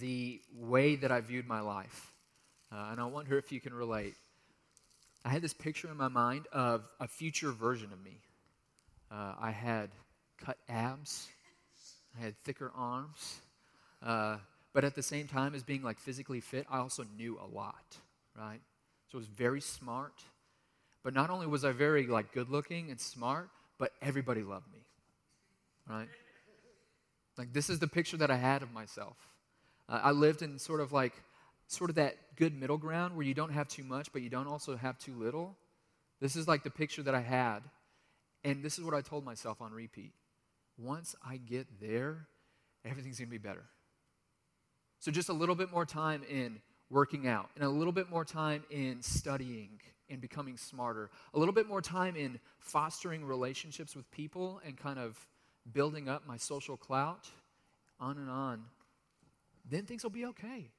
the 0.00 0.40
way 0.54 0.96
that 0.96 1.10
I 1.10 1.20
viewed 1.20 1.46
my 1.46 1.60
life. 1.60 2.12
Uh, 2.72 2.88
and 2.90 3.00
I 3.00 3.04
wonder 3.04 3.36
if 3.38 3.52
you 3.52 3.60
can 3.60 3.74
relate. 3.74 4.14
I 5.24 5.28
had 5.28 5.42
this 5.42 5.54
picture 5.54 5.88
in 5.90 5.96
my 5.96 6.08
mind 6.08 6.46
of 6.52 6.82
a 6.98 7.06
future 7.06 7.52
version 7.52 7.92
of 7.92 8.02
me. 8.02 8.18
Uh, 9.10 9.34
I 9.40 9.50
had 9.50 9.90
cut 10.42 10.56
abs, 10.68 11.28
I 12.18 12.24
had 12.24 12.36
thicker 12.44 12.72
arms, 12.74 13.40
uh, 14.02 14.38
but 14.72 14.84
at 14.84 14.94
the 14.94 15.02
same 15.02 15.28
time 15.28 15.54
as 15.54 15.62
being 15.62 15.82
like 15.82 15.98
physically 15.98 16.40
fit, 16.40 16.66
I 16.70 16.78
also 16.78 17.04
knew 17.16 17.38
a 17.38 17.46
lot, 17.46 17.96
right? 18.36 18.60
So 19.10 19.18
I 19.18 19.20
was 19.20 19.26
very 19.26 19.60
smart. 19.60 20.14
But 21.02 21.14
not 21.14 21.30
only 21.30 21.46
was 21.46 21.64
I 21.64 21.72
very 21.72 22.06
like 22.06 22.32
good 22.32 22.48
looking 22.48 22.90
and 22.90 23.00
smart, 23.00 23.50
but 23.78 23.92
everybody 24.00 24.42
loved 24.42 24.72
me, 24.72 24.80
right? 25.88 26.08
Like 27.36 27.52
this 27.52 27.68
is 27.68 27.80
the 27.80 27.88
picture 27.88 28.16
that 28.18 28.30
I 28.30 28.36
had 28.36 28.62
of 28.62 28.72
myself. 28.72 29.16
Uh, 29.88 30.00
I 30.02 30.10
lived 30.12 30.42
in 30.42 30.58
sort 30.58 30.80
of 30.80 30.92
like, 30.92 31.12
sort 31.66 31.90
of 31.90 31.96
that 31.96 32.16
good 32.36 32.58
middle 32.58 32.76
ground 32.76 33.16
where 33.16 33.24
you 33.24 33.34
don't 33.34 33.52
have 33.52 33.68
too 33.68 33.84
much, 33.84 34.12
but 34.12 34.22
you 34.22 34.28
don't 34.28 34.46
also 34.46 34.76
have 34.76 34.98
too 34.98 35.14
little. 35.14 35.56
This 36.20 36.36
is 36.36 36.46
like 36.46 36.62
the 36.62 36.70
picture 36.70 37.02
that 37.02 37.14
I 37.14 37.20
had. 37.20 37.60
And 38.44 38.62
this 38.62 38.78
is 38.78 38.84
what 38.84 38.94
I 38.94 39.00
told 39.00 39.24
myself 39.24 39.62
on 39.62 39.72
repeat. 39.72 40.12
Once 40.76 41.14
I 41.26 41.36
get 41.36 41.66
there, 41.80 42.26
everything's 42.84 43.18
going 43.18 43.28
to 43.28 43.30
be 43.30 43.38
better. 43.38 43.64
So 44.98 45.10
just 45.10 45.28
a 45.28 45.32
little 45.32 45.54
bit 45.54 45.72
more 45.72 45.86
time 45.86 46.22
in 46.28 46.60
working 46.90 47.26
out, 47.26 47.48
and 47.54 47.64
a 47.64 47.68
little 47.68 47.92
bit 47.92 48.10
more 48.10 48.24
time 48.24 48.64
in 48.70 49.00
studying 49.00 49.80
and 50.10 50.20
becoming 50.20 50.58
smarter, 50.58 51.08
a 51.32 51.38
little 51.38 51.54
bit 51.54 51.66
more 51.66 51.80
time 51.80 52.16
in 52.16 52.38
fostering 52.58 53.24
relationships 53.24 53.96
with 53.96 54.10
people 54.10 54.60
and 54.66 54.76
kind 54.76 54.98
of 54.98 55.18
building 55.72 56.08
up 56.08 56.26
my 56.26 56.36
social 56.36 56.76
clout, 56.76 57.30
on 57.98 58.18
and 58.18 58.28
on 58.28 58.62
then 59.68 59.84
things 59.84 60.02
will 60.02 60.10
be 60.10 60.26
okay. 60.26 60.70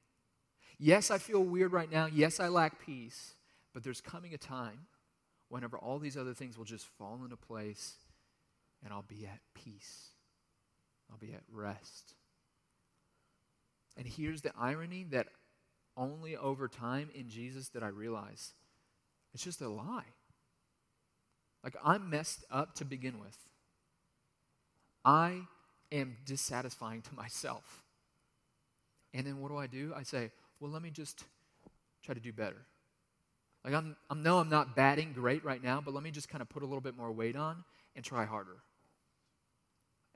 Yes, 0.78 1.10
I 1.10 1.18
feel 1.18 1.42
weird 1.42 1.72
right 1.72 1.90
now. 1.90 2.06
Yes, 2.06 2.40
I 2.40 2.48
lack 2.48 2.84
peace. 2.84 3.34
But 3.72 3.82
there's 3.82 4.00
coming 4.00 4.34
a 4.34 4.38
time 4.38 4.86
whenever 5.48 5.76
all 5.78 5.98
these 5.98 6.16
other 6.16 6.34
things 6.34 6.56
will 6.56 6.64
just 6.64 6.86
fall 6.98 7.20
into 7.22 7.36
place 7.36 7.94
and 8.84 8.92
I'll 8.92 9.02
be 9.02 9.26
at 9.26 9.40
peace. 9.54 10.10
I'll 11.10 11.18
be 11.18 11.32
at 11.32 11.42
rest. 11.52 12.14
And 13.96 14.06
here's 14.06 14.42
the 14.42 14.52
irony 14.58 15.04
that 15.10 15.28
only 15.96 16.36
over 16.36 16.68
time 16.68 17.10
in 17.14 17.28
Jesus 17.28 17.68
did 17.68 17.82
I 17.82 17.88
realize 17.88 18.52
it's 19.32 19.44
just 19.44 19.60
a 19.60 19.68
lie. 19.68 20.04
Like, 21.62 21.76
I'm 21.82 22.10
messed 22.10 22.44
up 22.50 22.74
to 22.76 22.84
begin 22.84 23.18
with. 23.18 23.38
I 25.04 25.42
am 25.90 26.16
dissatisfying 26.26 27.02
to 27.02 27.14
myself. 27.14 27.83
And 29.14 29.26
then 29.26 29.38
what 29.38 29.48
do 29.48 29.56
I 29.56 29.68
do? 29.68 29.92
I 29.96 30.02
say, 30.02 30.30
well, 30.60 30.70
let 30.70 30.82
me 30.82 30.90
just 30.90 31.24
try 32.02 32.14
to 32.14 32.20
do 32.20 32.32
better. 32.32 32.66
Like, 33.64 33.72
I'm, 33.72 33.96
I 34.10 34.14
know 34.14 34.38
I'm 34.38 34.50
not 34.50 34.76
batting 34.76 35.12
great 35.14 35.44
right 35.44 35.62
now, 35.62 35.80
but 35.82 35.94
let 35.94 36.02
me 36.02 36.10
just 36.10 36.28
kind 36.28 36.42
of 36.42 36.48
put 36.48 36.62
a 36.62 36.66
little 36.66 36.82
bit 36.82 36.96
more 36.96 37.10
weight 37.10 37.36
on 37.36 37.64
and 37.96 38.04
try 38.04 38.24
harder. 38.24 38.58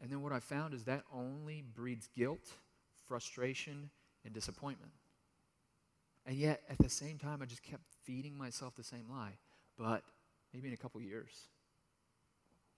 And 0.02 0.10
then 0.10 0.20
what 0.20 0.32
I 0.32 0.40
found 0.40 0.74
is 0.74 0.84
that 0.84 1.04
only 1.14 1.62
breeds 1.74 2.08
guilt, 2.16 2.52
frustration, 3.06 3.88
and 4.24 4.34
disappointment. 4.34 4.92
And 6.26 6.36
yet, 6.36 6.62
at 6.68 6.76
the 6.78 6.90
same 6.90 7.18
time, 7.18 7.40
I 7.40 7.46
just 7.46 7.62
kept 7.62 7.82
feeding 8.04 8.36
myself 8.36 8.74
the 8.76 8.84
same 8.84 9.06
lie. 9.10 9.38
But 9.78 10.02
maybe 10.52 10.68
in 10.68 10.74
a 10.74 10.76
couple 10.76 11.00
years, 11.00 11.30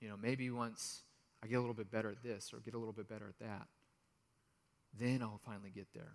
you 0.00 0.08
know, 0.08 0.16
maybe 0.20 0.50
once 0.50 1.02
I 1.42 1.46
get 1.46 1.56
a 1.56 1.60
little 1.60 1.74
bit 1.74 1.90
better 1.90 2.10
at 2.10 2.22
this 2.22 2.52
or 2.52 2.60
get 2.60 2.74
a 2.74 2.78
little 2.78 2.92
bit 2.92 3.08
better 3.08 3.26
at 3.26 3.38
that, 3.40 3.66
then 4.98 5.22
I'll 5.22 5.40
finally 5.44 5.70
get 5.74 5.86
there. 5.94 6.12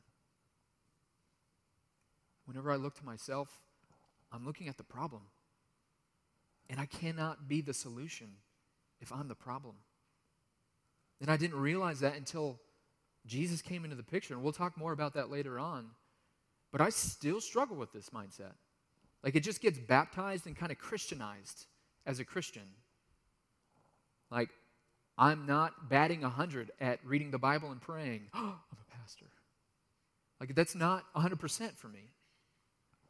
Whenever 2.46 2.72
I 2.72 2.76
look 2.76 2.96
to 2.96 3.06
myself, 3.06 3.50
I'm 4.32 4.46
looking 4.46 4.68
at 4.68 4.78
the 4.78 4.84
problem. 4.84 5.24
And 6.70 6.80
I 6.80 6.86
cannot 6.86 7.48
be 7.48 7.62
the 7.62 7.74
solution 7.74 8.28
if 9.00 9.12
I'm 9.12 9.28
the 9.28 9.36
problem. 9.36 9.76
And 11.22 11.30
I 11.30 11.38
didn't 11.38 11.60
realize 11.60 12.00
that 12.02 12.16
until 12.16 12.60
Jesus 13.26 13.62
came 13.62 13.84
into 13.84 13.96
the 13.96 14.04
picture. 14.04 14.34
And 14.34 14.44
we'll 14.44 14.54
talk 14.54 14.78
more 14.78 14.92
about 14.92 15.14
that 15.14 15.32
later 15.32 15.60
on. 15.60 15.88
But 16.72 16.82
I 16.82 16.90
still 16.90 17.40
struggle 17.40 17.78
with 17.78 17.94
this 17.94 18.10
mindset. 18.10 18.54
Like 19.24 19.36
it 19.36 19.42
just 19.42 19.62
gets 19.62 19.80
baptized 19.80 20.46
and 20.46 20.56
kind 20.56 20.72
of 20.72 20.78
Christianized 20.78 21.66
as 22.06 22.20
a 22.20 22.26
Christian. 22.26 22.68
Like, 24.32 24.50
I'm 25.18 25.46
not 25.46 25.90
batting 25.90 26.22
100 26.22 26.72
at 26.80 27.00
reading 27.06 27.32
the 27.32 27.38
Bible 27.38 27.72
and 27.72 27.82
praying. 27.82 28.24
I'm 28.34 28.56
a 28.74 28.98
pastor. 28.98 29.26
Like, 30.40 30.56
that's 30.56 30.76
not 30.76 31.06
100% 31.16 31.78
for 31.78 31.88
me. 31.88 32.12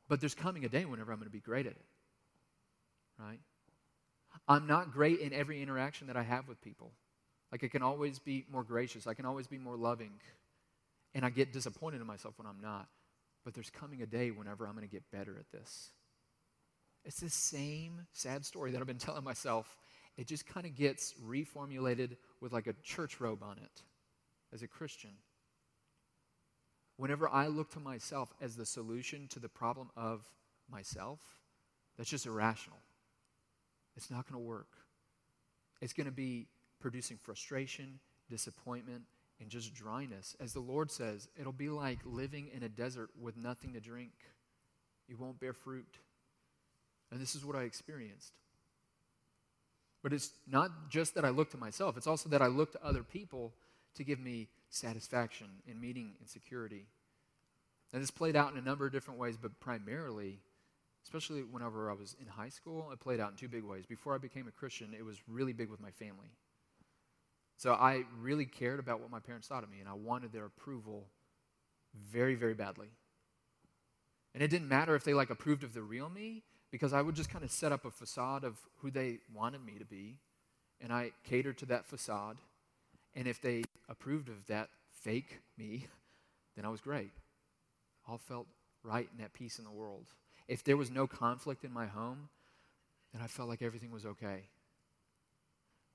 But 0.08 0.20
there's 0.20 0.36
coming 0.36 0.66
a 0.66 0.70
day 0.70 0.86
whenever 0.86 1.12
I'm 1.12 1.18
going 1.18 1.30
to 1.30 1.34
be 1.34 1.40
great 1.40 1.66
at 1.66 1.72
it. 1.72 1.86
Right? 3.20 3.40
I'm 4.48 4.68
not 4.68 4.92
great 4.92 5.20
in 5.20 5.34
every 5.34 5.62
interaction 5.62 6.08
that 6.08 6.18
I 6.18 6.24
have 6.24 6.48
with 6.48 6.62
people. 6.62 6.92
Like, 7.52 7.64
I 7.64 7.68
can 7.68 7.82
always 7.82 8.20
be 8.20 8.46
more 8.52 8.64
gracious, 8.64 9.08
I 9.08 9.14
can 9.14 9.26
always 9.26 9.48
be 9.48 9.58
more 9.58 9.76
loving. 9.76 10.12
And 11.16 11.26
I 11.26 11.30
get 11.30 11.54
disappointed 11.54 12.02
in 12.02 12.08
myself 12.08 12.38
when 12.38 12.46
I'm 12.46 12.60
not. 12.62 12.88
But 13.46 13.54
there's 13.54 13.70
coming 13.70 14.02
a 14.02 14.06
day 14.06 14.32
whenever 14.32 14.68
I'm 14.68 14.74
going 14.74 14.88
to 14.88 14.92
get 14.92 15.10
better 15.12 15.38
at 15.40 15.50
this. 15.52 15.92
It's 17.06 17.20
the 17.20 17.30
same 17.30 18.08
sad 18.14 18.44
story 18.46 18.72
that 18.72 18.82
I've 18.82 18.88
been 18.88 18.98
telling 19.00 19.24
myself. 19.24 19.78
It 20.18 20.28
just 20.28 20.48
kind 20.48 20.66
of 20.66 20.76
gets 20.76 21.14
reformulated 21.26 22.18
with 22.40 22.54
like 22.54 22.68
a 22.68 22.74
church 22.84 23.20
robe 23.20 23.44
on 23.44 23.58
it 23.58 23.84
as 24.54 24.64
a 24.64 24.68
Christian. 24.68 25.12
Whenever 26.98 27.28
I 27.28 27.48
look 27.48 27.72
to 27.72 27.80
myself 27.80 28.34
as 28.42 28.56
the 28.56 28.66
solution 28.66 29.28
to 29.30 29.40
the 29.40 29.50
problem 29.50 29.90
of 29.98 30.24
myself, 30.72 31.20
that's 31.98 32.10
just 32.10 32.26
irrational. 32.26 32.78
It's 33.98 34.10
not 34.10 34.30
going 34.30 34.42
to 34.42 34.48
work. 34.48 34.70
It's 35.82 35.94
going 35.94 36.08
to 36.08 36.14
be 36.14 36.48
producing 36.80 37.18
frustration, 37.18 38.00
disappointment, 38.30 39.04
and 39.42 39.50
just 39.50 39.74
dryness. 39.74 40.36
As 40.40 40.54
the 40.54 40.62
Lord 40.62 40.90
says, 40.90 41.28
it'll 41.40 41.52
be 41.52 41.70
like 41.70 42.00
living 42.06 42.50
in 42.56 42.64
a 42.64 42.70
desert 42.70 43.10
with 43.20 43.36
nothing 43.36 43.74
to 43.74 43.82
drink. 43.82 44.14
You 45.08 45.18
won't 45.18 45.40
bear 45.40 45.54
fruit. 45.54 46.00
And 47.12 47.22
this 47.22 47.36
is 47.36 47.46
what 47.46 47.56
I 47.56 47.64
experienced. 47.64 48.34
But 50.06 50.14
it's 50.14 50.34
not 50.48 50.70
just 50.88 51.16
that 51.16 51.26
I 51.26 51.30
look 51.30 51.50
to 51.50 51.58
myself, 51.58 51.98
it's 51.98 52.06
also 52.06 52.30
that 52.30 52.40
I 52.40 52.46
look 52.46 52.72
to 52.74 52.86
other 52.86 53.02
people 53.02 53.56
to 53.96 54.04
give 54.04 54.20
me 54.20 54.50
satisfaction 54.70 55.48
in 55.68 55.82
meeting 55.82 56.12
insecurity. 56.22 56.86
And 57.92 58.04
this 58.04 58.12
played 58.12 58.36
out 58.36 58.52
in 58.52 58.60
a 58.60 58.62
number 58.62 58.86
of 58.86 58.92
different 58.92 59.20
ways, 59.20 59.36
but 59.36 59.60
primarily, 59.60 60.38
especially 61.06 61.42
whenever 61.42 61.90
I 61.90 61.96
was 61.96 62.16
in 62.22 62.28
high 62.28 62.50
school, 62.50 62.92
it 62.92 63.00
played 63.00 63.20
out 63.20 63.32
in 63.32 63.36
two 63.36 63.48
big 63.48 63.64
ways. 63.64 63.88
Before 63.88 64.14
I 64.14 64.20
became 64.20 64.48
a 64.48 64.52
Christian, 64.52 64.94
it 64.96 65.04
was 65.04 65.18
really 65.28 65.54
big 65.54 65.72
with 65.72 65.82
my 65.82 65.90
family. 65.90 66.30
So 67.58 67.74
I 67.74 68.04
really 68.22 68.46
cared 68.46 68.80
about 68.80 69.00
what 69.00 69.10
my 69.10 69.20
parents 69.20 69.48
thought 69.48 69.64
of 69.64 69.72
me, 69.72 69.80
and 69.80 69.90
I 69.90 69.94
wanted 69.94 70.32
their 70.32 70.46
approval 70.46 71.08
very, 71.96 72.36
very 72.36 72.54
badly. 72.54 72.90
And 74.36 74.44
it 74.44 74.52
didn't 74.52 74.70
matter 74.70 74.94
if 74.94 75.04
they 75.04 75.16
like 75.16 75.32
approved 75.32 75.64
of 75.64 75.74
the 75.74 75.82
real 75.82 76.10
me, 76.10 76.44
because 76.76 76.92
I 76.92 77.02
would 77.02 77.16
just 77.16 77.30
kind 77.30 77.46
of 77.46 77.52
set 77.52 77.72
up 77.72 77.86
a 77.86 77.90
facade 77.90 78.44
of 78.44 78.58
who 78.82 78.92
they 78.92 79.20
wanted 79.34 79.66
me 79.66 79.76
to 79.80 79.86
be, 79.86 80.18
and 80.82 80.92
I 80.92 81.12
catered 81.24 81.58
to 81.60 81.66
that 81.68 81.86
facade. 81.86 82.36
And 83.16 83.30
if 83.30 83.42
they 83.42 83.64
approved 83.88 84.28
of 84.28 84.46
that 84.48 84.68
fake 84.92 85.40
me, 85.58 85.88
then 86.58 86.66
I 86.66 86.68
was 86.68 86.82
great. 86.82 87.12
All 88.10 88.18
felt 88.18 88.48
right 88.84 89.08
and 89.14 89.24
at 89.24 89.32
peace 89.32 89.58
in 89.58 89.64
the 89.64 89.72
world. 89.72 90.08
If 90.50 90.66
there 90.66 90.76
was 90.76 90.92
no 90.92 91.08
conflict 91.08 91.64
in 91.64 91.72
my 91.72 91.86
home, 91.86 92.28
then 93.14 93.22
I 93.22 93.28
felt 93.28 93.48
like 93.48 93.62
everything 93.62 93.92
was 93.92 94.06
okay. 94.06 94.42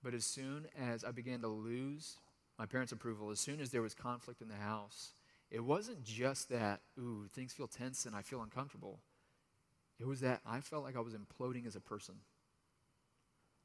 But 0.03 0.15
as 0.15 0.25
soon 0.25 0.67
as 0.81 1.05
I 1.05 1.11
began 1.11 1.43
to 1.43 1.49
lose 1.49 2.17
my 2.59 2.65
parents' 2.65 2.93
approval, 2.93 3.29
as 3.29 3.39
soon 3.39 3.61
as 3.61 3.69
there 3.69 3.83
was 3.83 3.93
conflict 3.93 4.41
in 4.41 4.49
the 4.49 4.55
house, 4.55 5.11
it 5.51 5.61
wasn't 5.61 6.05
just 6.05 6.49
that, 6.49 6.81
ooh, 6.99 7.27
things 7.35 7.53
feel 7.53 7.69
tense 7.69 8.07
and 8.07 8.17
I 8.17 8.23
feel 8.23 8.41
uncomfortable. 8.41 8.99
It 10.01 10.07
was 10.07 10.21
that 10.21 10.41
I 10.47 10.61
felt 10.61 10.83
like 10.83 10.97
I 10.97 11.01
was 11.01 11.15
imploding 11.15 11.67
as 11.67 11.77
a 11.77 11.81
person. 11.81 12.15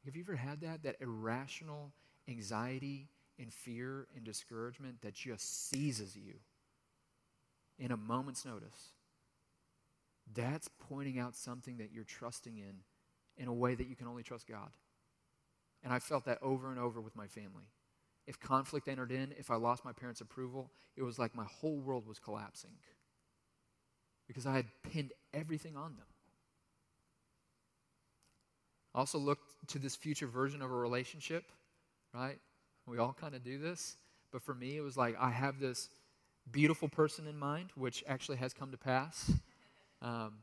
Have 0.04 0.16
you 0.16 0.24
ever 0.24 0.36
had 0.36 0.62
that? 0.62 0.84
That 0.84 0.98
irrational 1.00 1.94
anxiety 2.28 3.08
and 3.40 3.52
fear 3.54 4.08
and 4.16 4.24
discouragement 4.24 5.02
that 5.02 5.14
just 5.14 5.70
seizes 5.70 6.16
you 6.16 6.36
in 7.80 7.92
a 7.92 7.98
moment's 7.98 8.46
notice. 8.46 8.92
That's 10.34 10.70
pointing 10.90 11.20
out 11.20 11.36
something 11.36 11.78
that 11.78 11.92
you're 11.94 12.04
trusting 12.04 12.58
in 12.58 12.82
in 13.38 13.48
a 13.48 13.54
way 13.54 13.76
that 13.76 13.88
you 13.88 13.96
can 13.96 14.08
only 14.08 14.24
trust 14.24 14.48
God. 14.48 14.70
And 15.84 15.94
I 15.94 16.00
felt 16.00 16.26
that 16.26 16.40
over 16.42 16.72
and 16.72 16.80
over 16.80 17.00
with 17.00 17.16
my 17.16 17.28
family. 17.28 17.70
If 18.28 18.40
conflict 18.40 18.88
entered 18.88 19.12
in, 19.12 19.34
if 19.38 19.52
I 19.52 19.56
lost 19.56 19.86
my 19.86 19.94
parents' 19.94 20.22
approval, 20.22 20.72
it 20.96 21.04
was 21.04 21.20
like 21.20 21.36
my 21.36 21.46
whole 21.46 21.78
world 21.78 22.08
was 22.08 22.18
collapsing 22.18 22.72
because 24.28 24.48
I 24.48 24.54
had 24.54 24.66
pinned 24.82 25.14
everything 25.34 25.78
on 25.78 25.96
them. 25.98 26.08
Also 28.96 29.20
looked 29.20 29.68
to 29.68 29.78
this 29.78 29.96
future 29.96 30.26
version 30.26 30.62
of 30.62 30.72
a 30.72 30.76
relationship, 30.76 31.52
right? 32.14 32.40
We 32.88 32.98
all 32.98 33.16
kind 33.20 33.36
of 33.36 33.44
do 33.44 33.58
this. 33.58 33.98
But 34.32 34.42
for 34.42 34.56
me, 34.56 34.78
it 34.78 34.82
was 34.82 34.98
like 34.98 35.16
I 35.20 35.30
have 35.30 35.60
this 35.60 35.90
beautiful 36.52 36.88
person 36.88 37.28
in 37.28 37.38
mind, 37.38 37.70
which 37.76 38.04
actually 38.08 38.38
has 38.38 38.54
come 38.54 38.72
to 38.72 38.78
pass. 38.78 39.32
Um, 40.02 40.34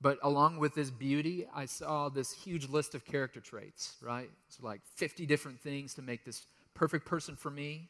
but 0.00 0.18
along 0.22 0.58
with 0.58 0.74
this 0.74 0.90
beauty, 0.90 1.46
I 1.54 1.66
saw 1.66 2.08
this 2.08 2.32
huge 2.32 2.68
list 2.68 2.94
of 2.94 3.04
character 3.04 3.40
traits, 3.40 3.96
right? 4.02 4.28
It's 4.48 4.60
like 4.60 4.80
50 4.96 5.24
different 5.26 5.60
things 5.60 5.94
to 5.94 6.02
make 6.02 6.24
this 6.24 6.42
perfect 6.74 7.06
person 7.06 7.36
for 7.36 7.50
me. 7.50 7.88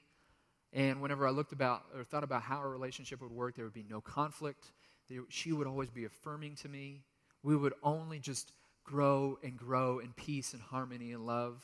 And 0.72 1.00
whenever 1.00 1.26
I 1.26 1.30
looked 1.30 1.52
about 1.52 1.84
or 1.96 2.04
thought 2.04 2.24
about 2.24 2.42
how 2.42 2.60
a 2.60 2.68
relationship 2.68 3.20
would 3.22 3.30
work, 3.30 3.54
there 3.54 3.64
would 3.64 3.74
be 3.74 3.86
no 3.88 4.00
conflict. 4.00 4.72
She 5.28 5.52
would 5.52 5.66
always 5.66 5.90
be 5.90 6.04
affirming 6.04 6.56
to 6.56 6.68
me. 6.68 7.02
We 7.42 7.56
would 7.56 7.74
only 7.82 8.18
just 8.18 8.52
grow 8.84 9.38
and 9.42 9.56
grow 9.56 9.98
in 9.98 10.12
peace 10.12 10.52
and 10.52 10.62
harmony 10.62 11.12
and 11.12 11.26
love, 11.26 11.62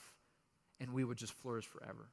and 0.81 0.93
we 0.93 1.05
would 1.05 1.19
just 1.19 1.33
flourish 1.35 1.67
forever. 1.67 2.09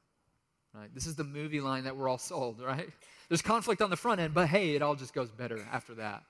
Right? 0.74 0.94
This 0.94 1.06
is 1.06 1.16
the 1.16 1.24
movie 1.24 1.60
line 1.60 1.84
that 1.84 1.96
we're 1.96 2.08
all 2.08 2.18
sold, 2.18 2.60
right? 2.64 2.90
There's 3.28 3.42
conflict 3.42 3.82
on 3.82 3.90
the 3.90 3.96
front 3.96 4.20
end, 4.20 4.34
but 4.34 4.48
hey, 4.48 4.74
it 4.74 4.82
all 4.82 4.94
just 4.94 5.14
goes 5.14 5.30
better 5.30 5.66
after 5.72 5.94
that. 5.94 6.22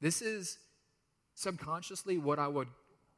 This 0.00 0.22
is 0.22 0.58
subconsciously 1.34 2.18
what 2.18 2.38
I 2.38 2.48
would 2.48 2.68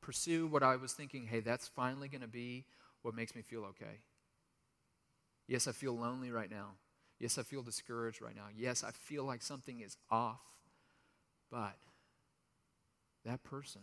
pursue, 0.01 0.47
what 0.47 0.63
I 0.63 0.77
was 0.77 0.93
thinking, 0.93 1.27
hey, 1.27 1.41
that's 1.41 1.69
finally 1.69 2.09
going 2.09 2.21
to 2.21 2.29
be 2.29 2.65
what 3.03 3.15
makes 3.15 3.35
me 3.35 3.43
feel 3.43 3.65
okay. 3.65 4.01
Yes, 5.49 5.67
I 5.67 5.73
feel 5.73 5.97
lonely 5.97 6.31
right 6.31 6.51
now. 6.51 6.71
Yes, 7.19 7.39
I 7.39 7.43
feel 7.43 7.63
discouraged 7.63 8.21
right 8.21 8.35
now. 8.35 8.47
Yes, 8.55 8.85
I 8.85 8.91
feel 8.91 9.25
like 9.25 9.43
something 9.43 9.81
is 9.81 9.97
off. 10.11 10.41
But 11.51 11.77
that 13.25 13.43
person 13.45 13.83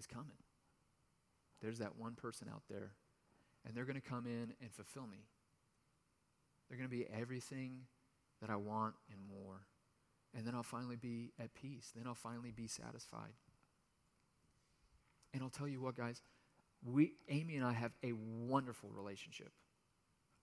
is 0.00 0.06
coming. 0.06 0.38
There's 1.62 1.78
that 1.78 1.96
one 1.96 2.14
person 2.14 2.48
out 2.52 2.62
there, 2.68 2.92
and 3.64 3.74
they're 3.74 3.84
going 3.84 4.00
to 4.00 4.08
come 4.08 4.26
in 4.26 4.54
and 4.60 4.72
fulfill 4.72 5.06
me. 5.06 5.26
They're 6.68 6.78
going 6.78 6.88
to 6.88 6.96
be 6.96 7.06
everything 7.06 7.82
that 8.40 8.50
I 8.50 8.56
want 8.56 8.94
and 9.10 9.20
more. 9.28 9.60
And 10.34 10.46
then 10.46 10.54
I'll 10.54 10.62
finally 10.62 10.96
be 10.96 11.32
at 11.38 11.52
peace. 11.54 11.92
Then 11.94 12.06
I'll 12.06 12.14
finally 12.14 12.52
be 12.52 12.66
satisfied. 12.66 13.32
And 15.34 15.42
I'll 15.42 15.50
tell 15.50 15.68
you 15.68 15.80
what, 15.80 15.96
guys, 15.96 16.22
we, 16.84 17.12
Amy 17.28 17.56
and 17.56 17.64
I 17.64 17.72
have 17.72 17.92
a 18.02 18.12
wonderful 18.12 18.88
relationship. 18.94 19.52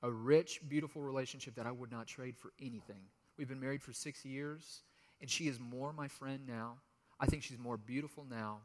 A 0.04 0.12
rich, 0.12 0.62
beautiful 0.68 1.02
relationship 1.02 1.56
that 1.56 1.66
I 1.66 1.72
would 1.72 1.92
not 1.92 2.06
trade 2.06 2.38
for 2.38 2.52
anything. 2.62 3.10
We've 3.38 3.48
been 3.48 3.60
married 3.60 3.82
for 3.82 3.94
six 3.94 4.24
years, 4.24 4.82
and 5.20 5.30
she 5.30 5.48
is 5.48 5.60
more 5.60 5.94
my 5.94 6.08
friend 6.08 6.42
now. 6.48 6.76
I 7.20 7.26
think 7.26 7.42
she's 7.42 7.58
more 7.58 7.78
beautiful 7.78 8.26
now. 8.30 8.60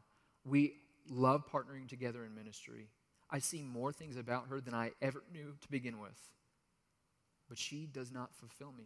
We 0.45 0.75
love 1.09 1.45
partnering 1.51 1.87
together 1.87 2.25
in 2.25 2.35
ministry. 2.35 2.87
I 3.29 3.39
see 3.39 3.63
more 3.63 3.91
things 3.91 4.15
about 4.15 4.47
her 4.47 4.61
than 4.61 4.73
I 4.73 4.91
ever 5.01 5.23
knew 5.31 5.55
to 5.61 5.71
begin 5.71 5.99
with. 5.99 6.19
But 7.49 7.57
she 7.57 7.85
does 7.85 8.11
not 8.11 8.33
fulfill 8.33 8.71
me. 8.71 8.85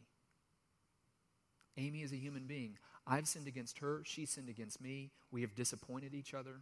Amy 1.77 2.01
is 2.01 2.11
a 2.11 2.17
human 2.17 2.45
being. 2.47 2.77
I've 3.05 3.27
sinned 3.27 3.47
against 3.47 3.79
her. 3.79 4.01
She 4.03 4.25
sinned 4.25 4.49
against 4.49 4.81
me. 4.81 5.11
We 5.31 5.41
have 5.41 5.55
disappointed 5.55 6.13
each 6.13 6.33
other. 6.33 6.61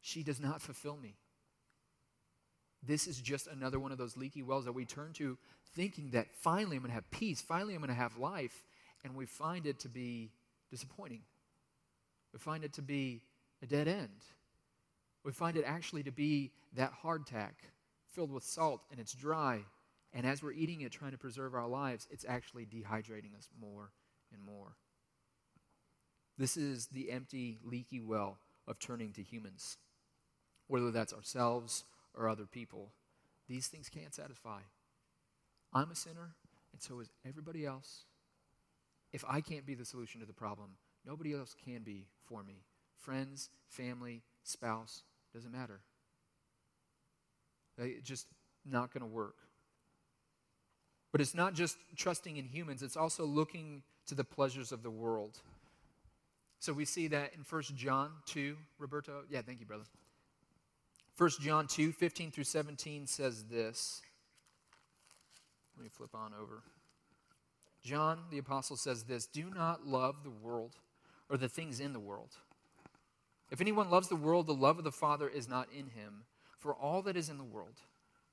She 0.00 0.22
does 0.22 0.40
not 0.40 0.60
fulfill 0.60 0.96
me. 0.96 1.14
This 2.86 3.06
is 3.06 3.18
just 3.18 3.46
another 3.46 3.80
one 3.80 3.92
of 3.92 3.98
those 3.98 4.16
leaky 4.16 4.42
wells 4.42 4.66
that 4.66 4.72
we 4.72 4.84
turn 4.84 5.14
to 5.14 5.38
thinking 5.74 6.10
that 6.10 6.26
finally 6.34 6.76
I'm 6.76 6.82
going 6.82 6.90
to 6.90 6.94
have 6.94 7.10
peace, 7.10 7.40
finally 7.40 7.74
I'm 7.74 7.80
going 7.80 7.88
to 7.88 7.94
have 7.94 8.18
life, 8.18 8.62
and 9.02 9.14
we 9.14 9.26
find 9.26 9.66
it 9.66 9.80
to 9.80 9.88
be 9.88 10.30
disappointing. 10.70 11.22
We 12.32 12.38
find 12.38 12.62
it 12.62 12.74
to 12.74 12.82
be 12.82 13.22
a 13.64 13.66
dead 13.66 13.88
end. 13.88 14.24
We 15.24 15.32
find 15.32 15.56
it 15.56 15.64
actually 15.66 16.02
to 16.02 16.12
be 16.12 16.52
that 16.76 16.92
hardtack 17.02 17.52
filled 18.12 18.30
with 18.30 18.44
salt 18.44 18.82
and 18.90 19.00
it's 19.00 19.14
dry. 19.14 19.64
And 20.12 20.26
as 20.26 20.42
we're 20.42 20.52
eating 20.52 20.82
it, 20.82 20.92
trying 20.92 21.12
to 21.12 21.18
preserve 21.18 21.54
our 21.54 21.66
lives, 21.66 22.06
it's 22.10 22.26
actually 22.28 22.66
dehydrating 22.66 23.36
us 23.36 23.48
more 23.58 23.90
and 24.32 24.44
more. 24.44 24.76
This 26.36 26.56
is 26.56 26.88
the 26.88 27.10
empty, 27.10 27.58
leaky 27.64 28.00
well 28.00 28.38
of 28.68 28.78
turning 28.78 29.12
to 29.14 29.22
humans, 29.22 29.78
whether 30.68 30.90
that's 30.90 31.12
ourselves 31.12 31.84
or 32.14 32.28
other 32.28 32.46
people. 32.46 32.92
These 33.48 33.68
things 33.68 33.88
can't 33.88 34.14
satisfy. 34.14 34.60
I'm 35.72 35.90
a 35.90 35.96
sinner, 35.96 36.34
and 36.72 36.82
so 36.82 37.00
is 37.00 37.10
everybody 37.26 37.64
else. 37.64 38.04
If 39.12 39.24
I 39.28 39.40
can't 39.40 39.66
be 39.66 39.74
the 39.74 39.84
solution 39.84 40.20
to 40.20 40.26
the 40.26 40.32
problem, 40.32 40.70
nobody 41.06 41.34
else 41.34 41.54
can 41.64 41.82
be 41.82 42.08
for 42.28 42.42
me. 42.42 42.64
Friends, 43.04 43.50
family, 43.68 44.22
spouse, 44.44 45.02
doesn't 45.34 45.52
matter. 45.52 45.80
It's 47.76 48.08
just 48.08 48.26
not 48.64 48.94
going 48.94 49.02
to 49.02 49.06
work. 49.06 49.36
But 51.12 51.20
it's 51.20 51.34
not 51.34 51.52
just 51.52 51.76
trusting 51.96 52.38
in 52.38 52.46
humans, 52.46 52.82
it's 52.82 52.96
also 52.96 53.26
looking 53.26 53.82
to 54.06 54.14
the 54.14 54.24
pleasures 54.24 54.72
of 54.72 54.82
the 54.82 54.90
world. 54.90 55.38
So 56.60 56.72
we 56.72 56.86
see 56.86 57.08
that 57.08 57.34
in 57.34 57.40
1 57.48 57.62
John 57.76 58.10
2, 58.24 58.56
Roberto. 58.78 59.24
Yeah, 59.28 59.42
thank 59.42 59.60
you, 59.60 59.66
brother. 59.66 59.84
1 61.18 61.30
John 61.42 61.66
2, 61.66 61.92
15 61.92 62.30
through 62.30 62.44
17 62.44 63.06
says 63.06 63.44
this. 63.44 64.00
Let 65.76 65.84
me 65.84 65.90
flip 65.90 66.14
on 66.14 66.32
over. 66.40 66.62
John 67.82 68.20
the 68.30 68.38
Apostle 68.38 68.76
says 68.76 69.04
this 69.04 69.26
Do 69.26 69.50
not 69.54 69.86
love 69.86 70.24
the 70.24 70.30
world 70.30 70.76
or 71.28 71.36
the 71.36 71.48
things 71.50 71.80
in 71.80 71.92
the 71.92 72.00
world. 72.00 72.38
If 73.50 73.60
anyone 73.60 73.90
loves 73.90 74.08
the 74.08 74.16
world, 74.16 74.46
the 74.46 74.54
love 74.54 74.78
of 74.78 74.84
the 74.84 74.92
Father 74.92 75.28
is 75.28 75.48
not 75.48 75.68
in 75.72 75.88
him. 75.88 76.24
For 76.58 76.74
all 76.74 77.02
that 77.02 77.16
is 77.16 77.28
in 77.28 77.38
the 77.38 77.44
world, 77.44 77.80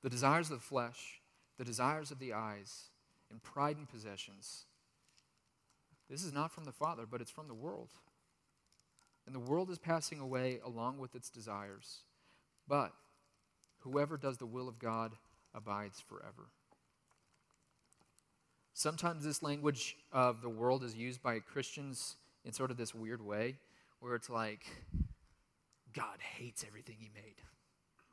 the 0.02 0.10
desires 0.10 0.50
of 0.50 0.58
the 0.58 0.64
flesh, 0.64 1.20
the 1.58 1.64
desires 1.64 2.10
of 2.10 2.18
the 2.18 2.32
eyes, 2.32 2.88
and 3.30 3.42
pride 3.42 3.76
in 3.78 3.86
possessions, 3.86 4.64
this 6.12 6.24
is 6.24 6.32
not 6.34 6.52
from 6.52 6.64
the 6.64 6.72
Father, 6.72 7.06
but 7.10 7.22
it's 7.22 7.30
from 7.30 7.48
the 7.48 7.54
world. 7.54 7.88
And 9.24 9.34
the 9.34 9.40
world 9.40 9.70
is 9.70 9.78
passing 9.78 10.20
away 10.20 10.60
along 10.62 10.98
with 10.98 11.14
its 11.14 11.30
desires. 11.30 12.00
But 12.68 12.92
whoever 13.78 14.18
does 14.18 14.36
the 14.36 14.44
will 14.44 14.68
of 14.68 14.78
God 14.78 15.12
abides 15.54 16.00
forever. 16.00 16.50
Sometimes 18.74 19.24
this 19.24 19.42
language 19.42 19.96
of 20.12 20.42
the 20.42 20.50
world 20.50 20.84
is 20.84 20.94
used 20.94 21.22
by 21.22 21.38
Christians 21.38 22.16
in 22.44 22.52
sort 22.52 22.70
of 22.70 22.76
this 22.76 22.94
weird 22.94 23.24
way, 23.24 23.56
where 24.02 24.16
it's 24.16 24.28
like, 24.28 24.66
God 25.92 26.18
hates 26.36 26.64
everything 26.66 26.96
He 26.98 27.10
made. 27.14 27.36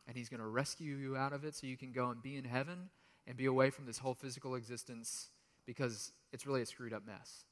And 0.07 0.15
He's 0.15 0.29
going 0.29 0.39
to 0.39 0.47
rescue 0.47 0.95
you 0.95 1.17
out 1.17 1.33
of 1.33 1.43
it 1.43 1.55
so 1.55 1.65
you 1.65 1.77
can 1.77 1.91
go 1.91 2.11
and 2.11 2.21
be 2.21 2.37
in 2.37 2.43
heaven 2.43 2.89
and 3.27 3.35
be 3.35 3.45
away 3.45 3.71
from 3.71 3.87
this 3.87 3.97
whole 3.97 4.13
physical 4.13 4.53
existence 4.53 5.29
because 5.65 6.11
it's 6.31 6.45
really 6.45 6.61
a 6.61 6.65
screwed 6.65 6.93
up 6.93 7.05
mess. 7.05 7.45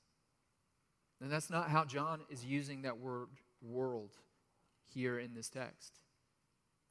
And 1.19 1.31
that's 1.31 1.49
not 1.49 1.69
how 1.69 1.83
John 1.83 2.21
is 2.29 2.45
using 2.45 2.83
that 2.83 2.99
word 2.99 3.29
world 3.61 4.11
here 4.93 5.17
in 5.17 5.33
this 5.33 5.49
text. 5.49 5.93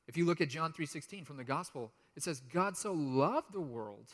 If 0.09 0.17
you 0.17 0.25
look 0.25 0.41
at 0.41 0.49
John 0.49 0.73
3:16 0.73 1.25
from 1.25 1.37
the 1.37 1.45
gospel, 1.45 1.93
it 2.17 2.25
says 2.25 2.41
God 2.53 2.77
so 2.77 2.93
loved 2.93 3.53
the 3.53 3.61
world 3.61 4.09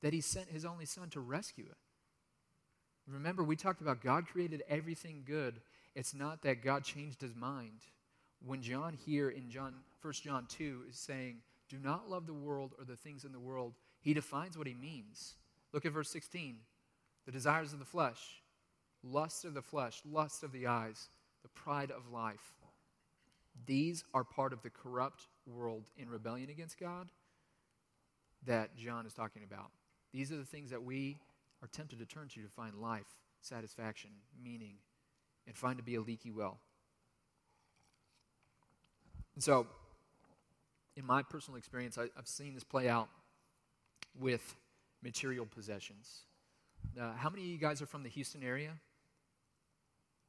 that 0.00 0.14
he 0.14 0.20
sent 0.20 0.48
his 0.48 0.64
only 0.64 0.86
son 0.86 1.10
to 1.10 1.20
rescue 1.20 1.66
it. 1.66 1.76
Remember 3.06 3.42
we 3.42 3.56
talked 3.56 3.82
about 3.82 4.00
God 4.00 4.26
created 4.26 4.62
everything 4.68 5.22
good. 5.26 5.60
It's 5.94 6.14
not 6.14 6.42
that 6.42 6.62
God 6.62 6.84
changed 6.84 7.20
his 7.20 7.34
mind. 7.34 7.80
When 8.40 8.62
John 8.62 8.94
here 8.94 9.30
in 9.30 9.50
John 9.50 9.74
1 10.00 10.12
John 10.14 10.46
2 10.46 10.86
is 10.88 10.98
saying, 10.98 11.42
"Do 11.68 11.78
not 11.78 12.08
love 12.08 12.26
the 12.26 12.34
world 12.34 12.74
or 12.78 12.84
the 12.84 12.96
things 12.96 13.24
in 13.24 13.32
the 13.32 13.40
world," 13.40 13.76
he 14.00 14.14
defines 14.14 14.58
what 14.58 14.66
he 14.66 14.74
means. 14.74 15.36
Look 15.72 15.86
at 15.86 15.92
verse 15.92 16.10
16. 16.10 16.66
The 17.24 17.32
desires 17.32 17.72
of 17.72 17.78
the 17.78 17.84
flesh, 17.84 18.42
lust 19.02 19.44
of 19.44 19.54
the 19.54 19.62
flesh, 19.62 20.04
lust 20.04 20.42
of 20.42 20.52
the 20.52 20.66
eyes, 20.66 21.08
the 21.42 21.48
pride 21.48 21.90
of 21.90 22.08
life. 22.08 22.56
These 23.66 24.04
are 24.12 24.24
part 24.24 24.52
of 24.52 24.62
the 24.62 24.70
corrupt 24.70 25.28
world 25.46 25.90
in 25.96 26.08
rebellion 26.08 26.50
against 26.50 26.78
God 26.78 27.10
that 28.42 28.76
John 28.76 29.06
is 29.06 29.14
talking 29.14 29.44
about. 29.44 29.70
These 30.10 30.32
are 30.32 30.36
the 30.36 30.44
things 30.44 30.70
that 30.70 30.82
we 30.82 31.20
are 31.62 31.68
tempted 31.68 31.98
to 32.00 32.06
turn 32.06 32.28
to 32.28 32.42
to 32.42 32.48
find 32.48 32.74
life, 32.76 33.18
satisfaction, 33.40 34.10
meaning, 34.36 34.78
and 35.46 35.56
find 35.56 35.78
to 35.78 35.82
be 35.82 35.94
a 35.94 36.00
leaky 36.00 36.30
well. 36.30 36.58
And 39.34 39.42
so, 39.42 39.66
in 40.96 41.06
my 41.06 41.22
personal 41.22 41.56
experience, 41.56 41.96
I, 41.96 42.08
have 42.16 42.26
seen 42.26 42.54
this 42.54 42.64
play 42.64 42.88
out 42.88 43.08
with 44.18 44.56
material 45.02 45.46
possessions. 45.46 46.22
Uh, 47.00 47.12
how 47.14 47.30
many 47.30 47.42
of 47.42 47.48
you 47.48 47.58
guys 47.58 47.80
are 47.80 47.86
from 47.86 48.02
the 48.02 48.08
Houston 48.10 48.42
area? 48.42 48.72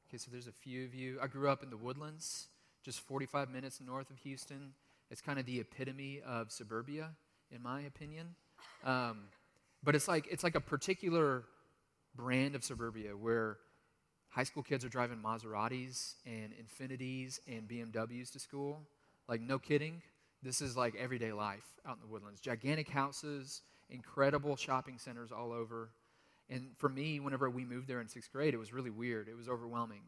Okay, 0.07 0.17
so 0.17 0.29
there's 0.31 0.47
a 0.47 0.53
few 0.53 0.85
of 0.85 0.93
you. 0.93 1.19
I 1.21 1.27
grew 1.27 1.49
up 1.49 1.63
in 1.63 1.69
the 1.69 1.77
woodlands, 1.77 2.47
just 2.83 2.99
45 3.01 3.49
minutes 3.49 3.81
north 3.81 4.09
of 4.09 4.17
Houston. 4.19 4.73
It's 5.11 5.21
kind 5.21 5.37
of 5.37 5.45
the 5.45 5.59
epitome 5.59 6.21
of 6.25 6.51
suburbia, 6.51 7.09
in 7.51 7.61
my 7.61 7.81
opinion. 7.81 8.35
Um, 8.85 9.25
but 9.83 9.95
it's 9.95 10.07
like 10.07 10.27
it's 10.31 10.43
like 10.43 10.55
a 10.55 10.61
particular 10.61 11.43
brand 12.15 12.55
of 12.55 12.63
suburbia 12.63 13.17
where 13.17 13.57
high 14.33 14.43
school 14.43 14.63
kids 14.63 14.83
are 14.83 14.89
driving 14.89 15.19
Maseratis 15.19 16.15
and 16.25 16.51
Infinitis 16.53 17.39
and 17.47 17.67
BMWs 17.67 18.31
to 18.31 18.39
school. 18.39 18.81
Like 19.27 19.41
no 19.41 19.59
kidding, 19.59 20.01
this 20.41 20.61
is 20.61 20.75
like 20.75 20.95
everyday 20.95 21.31
life 21.31 21.65
out 21.87 21.95
in 21.95 22.01
the 22.01 22.11
woodlands. 22.11 22.41
Gigantic 22.41 22.89
houses, 22.89 23.61
incredible 23.89 24.55
shopping 24.55 24.97
centers 24.97 25.31
all 25.31 25.51
over. 25.51 25.89
And 26.49 26.71
for 26.77 26.89
me, 26.89 27.19
whenever 27.19 27.49
we 27.49 27.63
moved 27.63 27.87
there 27.87 28.01
in 28.01 28.07
sixth 28.07 28.31
grade, 28.31 28.53
it 28.53 28.57
was 28.57 28.73
really 28.73 28.89
weird. 28.89 29.27
It 29.29 29.37
was 29.37 29.47
overwhelming. 29.47 30.01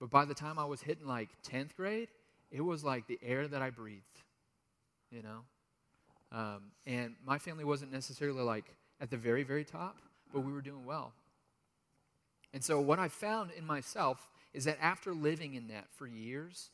But 0.00 0.10
by 0.10 0.24
the 0.24 0.34
time 0.34 0.58
I 0.58 0.64
was 0.64 0.80
hitting 0.80 1.06
like 1.06 1.28
10th 1.48 1.76
grade, 1.76 2.08
it 2.50 2.62
was 2.62 2.82
like 2.82 3.06
the 3.06 3.18
air 3.22 3.46
that 3.46 3.62
I 3.62 3.70
breathed, 3.70 4.22
you 5.10 5.22
know? 5.22 5.40
Um, 6.32 6.62
and 6.86 7.14
my 7.24 7.38
family 7.38 7.64
wasn't 7.64 7.92
necessarily 7.92 8.42
like 8.42 8.64
at 9.00 9.10
the 9.10 9.16
very, 9.18 9.42
very 9.42 9.64
top, 9.64 9.98
but 10.32 10.40
we 10.40 10.52
were 10.52 10.62
doing 10.62 10.86
well. 10.86 11.12
And 12.52 12.62
so 12.62 12.80
what 12.80 12.98
I 12.98 13.08
found 13.08 13.50
in 13.56 13.66
myself 13.66 14.28
is 14.52 14.64
that 14.64 14.78
after 14.80 15.14
living 15.14 15.54
in 15.54 15.68
that 15.68 15.86
for 15.90 16.06
years, 16.06 16.70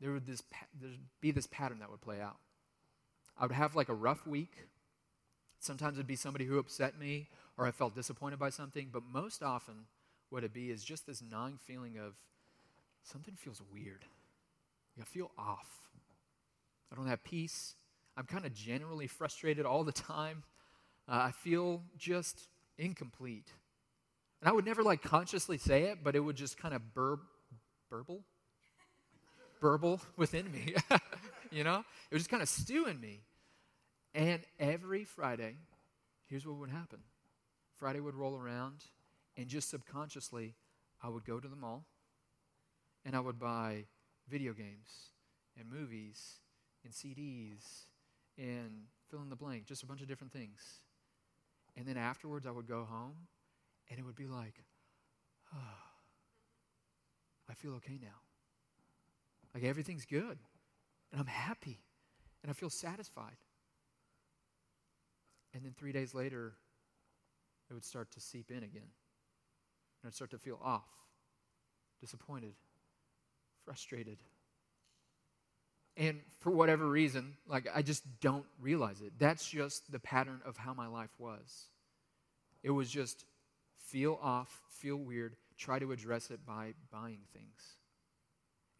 there 0.00 0.12
would 0.12 0.26
this, 0.26 0.42
there'd 0.80 0.98
be 1.20 1.30
this 1.30 1.46
pattern 1.46 1.80
that 1.80 1.90
would 1.90 2.00
play 2.00 2.20
out. 2.20 2.36
I 3.38 3.44
would 3.44 3.52
have 3.52 3.76
like 3.76 3.88
a 3.88 3.94
rough 3.94 4.26
week. 4.26 4.66
Sometimes 5.60 5.96
it'd 5.96 6.06
be 6.06 6.16
somebody 6.16 6.44
who 6.44 6.58
upset 6.58 6.98
me 6.98 7.28
or 7.58 7.66
I 7.66 7.72
felt 7.72 7.94
disappointed 7.94 8.38
by 8.38 8.50
something, 8.50 8.88
but 8.92 9.02
most 9.12 9.42
often 9.42 9.86
what 10.30 10.38
it'd 10.38 10.52
be 10.52 10.70
is 10.70 10.84
just 10.84 11.06
this 11.06 11.22
gnawing 11.22 11.58
feeling 11.66 11.98
of 11.98 12.14
something 13.02 13.34
feels 13.34 13.60
weird. 13.72 14.04
I 15.00 15.04
feel 15.04 15.30
off. 15.36 15.80
I 16.92 16.96
don't 16.96 17.06
have 17.06 17.22
peace. 17.22 17.74
I'm 18.16 18.24
kind 18.24 18.44
of 18.44 18.54
generally 18.54 19.06
frustrated 19.06 19.66
all 19.66 19.84
the 19.84 19.92
time. 20.12 20.44
Uh, 21.08 21.26
I 21.26 21.30
feel 21.32 21.82
just 21.96 22.48
incomplete. 22.78 23.52
And 24.40 24.48
I 24.48 24.52
would 24.52 24.64
never 24.64 24.82
like 24.82 25.02
consciously 25.02 25.58
say 25.58 25.84
it, 25.84 25.98
but 26.04 26.14
it 26.14 26.20
would 26.20 26.36
just 26.36 26.56
kind 26.56 26.74
of 26.74 26.82
burb, 26.94 27.18
burble, 27.90 28.22
burble 29.60 30.00
within 30.16 30.50
me. 30.52 30.74
you 31.50 31.64
know, 31.64 31.78
it 31.78 32.14
would 32.14 32.18
just 32.18 32.30
kind 32.30 32.42
of 32.42 32.48
stew 32.48 32.86
in 32.86 33.00
me. 33.00 33.22
And 34.14 34.42
every 34.58 35.04
Friday, 35.04 35.56
here's 36.26 36.46
what 36.46 36.56
would 36.56 36.70
happen 36.70 37.00
Friday 37.78 38.00
would 38.00 38.14
roll 38.14 38.36
around, 38.36 38.84
And 39.36 39.48
just 39.48 39.70
subconsciously, 39.70 40.54
I 41.02 41.08
would 41.08 41.24
go 41.24 41.40
to 41.40 41.48
the 41.48 41.56
mall 41.56 41.84
and 43.04 43.14
I 43.14 43.20
would 43.20 43.38
buy 43.38 43.84
video 44.28 44.52
games 44.52 45.12
and 45.58 45.70
movies 45.70 46.40
and 46.84 46.92
CDs 46.92 47.86
and 48.36 48.86
fill 49.10 49.22
in 49.22 49.30
the 49.30 49.36
blank, 49.36 49.66
just 49.66 49.82
a 49.82 49.86
bunch 49.86 50.02
of 50.02 50.08
different 50.08 50.32
things. 50.32 50.60
And 51.76 51.86
then 51.86 51.96
afterwards, 51.96 52.46
I 52.46 52.50
would 52.50 52.66
go 52.66 52.84
home 52.84 53.14
and 53.90 53.98
it 53.98 54.04
would 54.04 54.16
be 54.16 54.26
like, 54.26 54.54
oh, 55.54 55.58
I 57.48 57.54
feel 57.54 57.74
okay 57.74 57.98
now. 58.00 58.08
Like 59.54 59.64
everything's 59.64 60.04
good 60.04 60.38
and 61.10 61.20
I'm 61.20 61.26
happy 61.26 61.80
and 62.42 62.50
I 62.50 62.52
feel 62.52 62.70
satisfied. 62.70 63.36
And 65.54 65.64
then 65.64 65.74
three 65.78 65.92
days 65.92 66.14
later, 66.14 66.52
it 67.70 67.74
would 67.74 67.84
start 67.84 68.10
to 68.12 68.20
seep 68.20 68.50
in 68.50 68.58
again. 68.58 68.90
And 70.02 70.06
I'd 70.06 70.14
start 70.14 70.30
to 70.30 70.38
feel 70.38 70.60
off, 70.62 70.88
disappointed, 72.00 72.52
frustrated. 73.64 74.18
And 75.96 76.20
for 76.40 76.50
whatever 76.50 76.86
reason, 76.86 77.36
like 77.48 77.66
I 77.74 77.82
just 77.82 78.04
don't 78.20 78.46
realize 78.60 79.00
it. 79.00 79.12
That's 79.18 79.48
just 79.48 79.90
the 79.90 79.98
pattern 79.98 80.40
of 80.44 80.56
how 80.56 80.74
my 80.74 80.86
life 80.86 81.10
was. 81.18 81.66
It 82.62 82.70
was 82.70 82.90
just 82.90 83.24
feel 83.90 84.18
off, 84.22 84.60
feel 84.68 84.96
weird, 84.96 85.36
try 85.56 85.78
to 85.78 85.92
address 85.92 86.30
it 86.30 86.44
by 86.46 86.74
buying 86.92 87.20
things. 87.32 87.76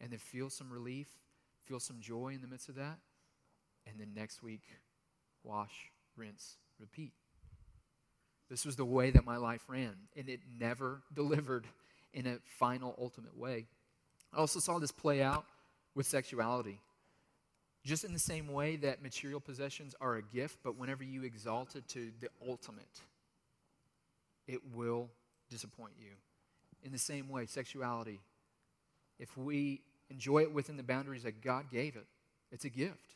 And 0.01 0.11
then 0.11 0.19
feel 0.19 0.49
some 0.49 0.71
relief, 0.71 1.07
feel 1.65 1.79
some 1.79 1.97
joy 1.99 2.29
in 2.29 2.41
the 2.41 2.47
midst 2.47 2.69
of 2.69 2.75
that. 2.75 2.99
And 3.85 3.99
then 3.99 4.13
next 4.15 4.43
week, 4.43 4.63
wash, 5.43 5.91
rinse, 6.15 6.57
repeat. 6.79 7.13
This 8.49 8.65
was 8.65 8.75
the 8.75 8.85
way 8.85 9.11
that 9.11 9.25
my 9.25 9.37
life 9.37 9.63
ran, 9.67 9.95
and 10.15 10.27
it 10.29 10.39
never 10.59 11.01
delivered 11.13 11.65
in 12.13 12.25
a 12.25 12.37
final, 12.57 12.95
ultimate 12.99 13.37
way. 13.37 13.67
I 14.33 14.37
also 14.37 14.59
saw 14.59 14.79
this 14.79 14.91
play 14.91 15.21
out 15.21 15.45
with 15.95 16.07
sexuality. 16.07 16.79
Just 17.85 18.03
in 18.03 18.13
the 18.13 18.19
same 18.19 18.51
way 18.51 18.75
that 18.77 19.01
material 19.01 19.39
possessions 19.39 19.95
are 20.01 20.15
a 20.15 20.21
gift, 20.21 20.59
but 20.63 20.77
whenever 20.77 21.03
you 21.03 21.23
exalt 21.23 21.75
it 21.75 21.87
to 21.89 22.11
the 22.19 22.27
ultimate, 22.47 23.01
it 24.49 24.61
will 24.73 25.09
disappoint 25.49 25.93
you. 25.99 26.09
In 26.83 26.91
the 26.91 26.97
same 26.97 27.29
way, 27.29 27.45
sexuality, 27.45 28.19
if 29.19 29.37
we 29.37 29.81
enjoy 30.09 30.41
it 30.41 30.51
within 30.51 30.75
the 30.75 30.83
boundaries 30.83 31.23
that 31.23 31.41
God 31.41 31.65
gave 31.71 31.95
it, 31.95 32.07
it's 32.51 32.65
a 32.65 32.69
gift. 32.69 33.15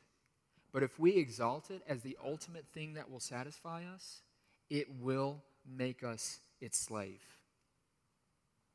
But 0.71 0.83
if 0.83 0.99
we 0.99 1.15
exalt 1.15 1.71
it 1.71 1.81
as 1.87 2.01
the 2.01 2.17
ultimate 2.23 2.65
thing 2.73 2.93
that 2.93 3.09
will 3.09 3.19
satisfy 3.19 3.83
us, 3.85 4.21
it 4.69 4.87
will 5.01 5.41
make 5.67 6.03
us 6.03 6.39
its 6.61 6.77
slave. 6.77 7.21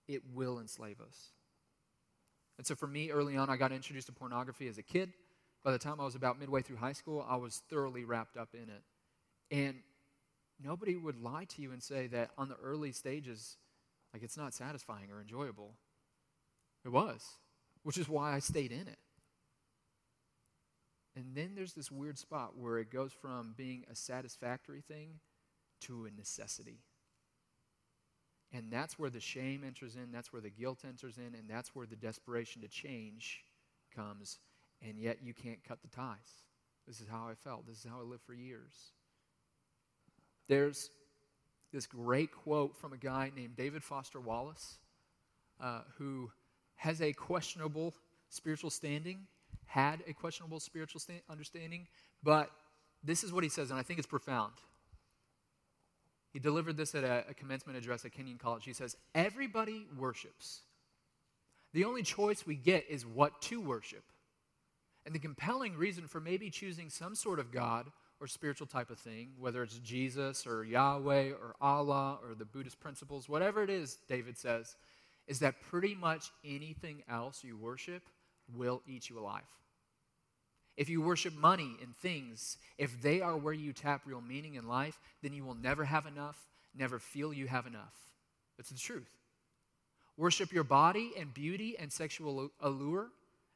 It 0.08 0.22
will 0.34 0.58
enslave 0.58 1.00
us. 1.00 1.28
And 2.56 2.66
so 2.66 2.74
for 2.74 2.88
me, 2.88 3.10
early 3.10 3.36
on, 3.36 3.48
I 3.50 3.56
got 3.56 3.70
introduced 3.70 4.08
to 4.08 4.12
pornography 4.12 4.66
as 4.66 4.78
a 4.78 4.82
kid. 4.82 5.12
By 5.62 5.70
the 5.70 5.78
time 5.78 6.00
I 6.00 6.04
was 6.04 6.16
about 6.16 6.40
midway 6.40 6.62
through 6.62 6.76
high 6.76 6.92
school, 6.92 7.24
I 7.28 7.36
was 7.36 7.62
thoroughly 7.70 8.04
wrapped 8.04 8.36
up 8.36 8.48
in 8.54 8.68
it. 8.68 8.82
And 9.50 9.76
nobody 10.62 10.96
would 10.96 11.20
lie 11.20 11.44
to 11.44 11.62
you 11.62 11.72
and 11.72 11.82
say 11.82 12.06
that 12.08 12.30
on 12.36 12.48
the 12.48 12.56
early 12.56 12.92
stages, 12.92 13.56
like 14.12 14.22
it's 14.22 14.36
not 14.36 14.54
satisfying 14.54 15.10
or 15.10 15.20
enjoyable. 15.20 15.74
It 16.84 16.90
was, 16.90 17.24
which 17.82 17.98
is 17.98 18.08
why 18.08 18.34
I 18.34 18.38
stayed 18.38 18.72
in 18.72 18.88
it. 18.88 18.98
And 21.16 21.34
then 21.34 21.52
there's 21.56 21.72
this 21.72 21.90
weird 21.90 22.18
spot 22.18 22.56
where 22.56 22.78
it 22.78 22.90
goes 22.90 23.12
from 23.12 23.54
being 23.56 23.84
a 23.90 23.96
satisfactory 23.96 24.80
thing 24.80 25.20
to 25.82 26.06
a 26.06 26.16
necessity. 26.16 26.78
And 28.52 28.70
that's 28.70 28.98
where 28.98 29.10
the 29.10 29.20
shame 29.20 29.62
enters 29.66 29.94
in, 29.94 30.10
that's 30.12 30.32
where 30.32 30.40
the 30.40 30.50
guilt 30.50 30.84
enters 30.86 31.18
in, 31.18 31.34
and 31.34 31.48
that's 31.48 31.74
where 31.74 31.86
the 31.86 31.96
desperation 31.96 32.62
to 32.62 32.68
change 32.68 33.42
comes. 33.94 34.38
And 34.80 34.98
yet 34.98 35.18
you 35.22 35.34
can't 35.34 35.62
cut 35.66 35.82
the 35.82 35.88
ties. 35.88 36.44
This 36.86 37.00
is 37.00 37.08
how 37.10 37.28
I 37.28 37.34
felt. 37.34 37.66
This 37.66 37.78
is 37.78 37.90
how 37.90 37.98
I 37.98 38.04
lived 38.04 38.22
for 38.22 38.32
years. 38.32 38.92
There's 40.48 40.90
this 41.72 41.86
great 41.86 42.32
quote 42.32 42.76
from 42.76 42.92
a 42.92 42.96
guy 42.96 43.30
named 43.34 43.56
David 43.56 43.82
Foster 43.82 44.20
Wallace, 44.20 44.78
uh, 45.60 45.82
who 45.98 46.30
has 46.76 47.02
a 47.02 47.12
questionable 47.12 47.94
spiritual 48.30 48.70
standing 48.70 49.26
had 49.68 50.02
a 50.06 50.14
questionable 50.14 50.58
spiritual 50.60 50.98
sta- 50.98 51.22
understanding, 51.28 51.86
but 52.22 52.50
this 53.04 53.22
is 53.22 53.32
what 53.32 53.44
he 53.44 53.50
says, 53.50 53.70
and 53.70 53.78
I 53.78 53.82
think 53.82 53.98
it's 53.98 54.08
profound. 54.08 54.54
He 56.32 56.38
delivered 56.38 56.76
this 56.76 56.94
at 56.94 57.04
a, 57.04 57.24
a 57.28 57.34
commencement 57.34 57.78
address 57.78 58.04
at 58.04 58.12
Kenyon 58.12 58.38
College. 58.38 58.64
He 58.64 58.72
says, 58.72 58.96
Everybody 59.14 59.86
worships. 59.96 60.62
The 61.74 61.84
only 61.84 62.02
choice 62.02 62.46
we 62.46 62.56
get 62.56 62.86
is 62.88 63.04
what 63.04 63.40
to 63.42 63.60
worship. 63.60 64.04
And 65.04 65.14
the 65.14 65.18
compelling 65.18 65.76
reason 65.76 66.06
for 66.06 66.20
maybe 66.20 66.50
choosing 66.50 66.88
some 66.88 67.14
sort 67.14 67.38
of 67.38 67.52
God 67.52 67.90
or 68.20 68.26
spiritual 68.26 68.66
type 68.66 68.90
of 68.90 68.98
thing, 68.98 69.30
whether 69.38 69.62
it's 69.62 69.78
Jesus 69.78 70.46
or 70.46 70.64
Yahweh 70.64 71.30
or 71.30 71.54
Allah 71.60 72.18
or 72.22 72.34
the 72.34 72.44
Buddhist 72.44 72.80
principles, 72.80 73.28
whatever 73.28 73.62
it 73.62 73.70
is, 73.70 73.98
David 74.08 74.36
says, 74.36 74.76
is 75.26 75.38
that 75.40 75.60
pretty 75.70 75.94
much 75.94 76.30
anything 76.44 77.02
else 77.08 77.44
you 77.44 77.56
worship 77.56 78.02
will 78.54 78.82
eat 78.86 79.08
you 79.08 79.18
alive. 79.18 79.42
If 80.76 80.88
you 80.88 81.02
worship 81.02 81.34
money 81.36 81.76
and 81.82 81.96
things, 81.96 82.56
if 82.78 83.02
they 83.02 83.20
are 83.20 83.36
where 83.36 83.52
you 83.52 83.72
tap 83.72 84.02
real 84.06 84.20
meaning 84.20 84.54
in 84.54 84.68
life, 84.68 84.98
then 85.22 85.32
you 85.32 85.44
will 85.44 85.56
never 85.56 85.84
have 85.84 86.06
enough, 86.06 86.38
never 86.76 86.98
feel 86.98 87.32
you 87.32 87.46
have 87.46 87.66
enough. 87.66 87.94
That's 88.56 88.70
the 88.70 88.78
truth. 88.78 89.10
Worship 90.16 90.52
your 90.52 90.64
body 90.64 91.12
and 91.18 91.32
beauty 91.34 91.76
and 91.78 91.92
sexual 91.92 92.50
allure, 92.60 93.08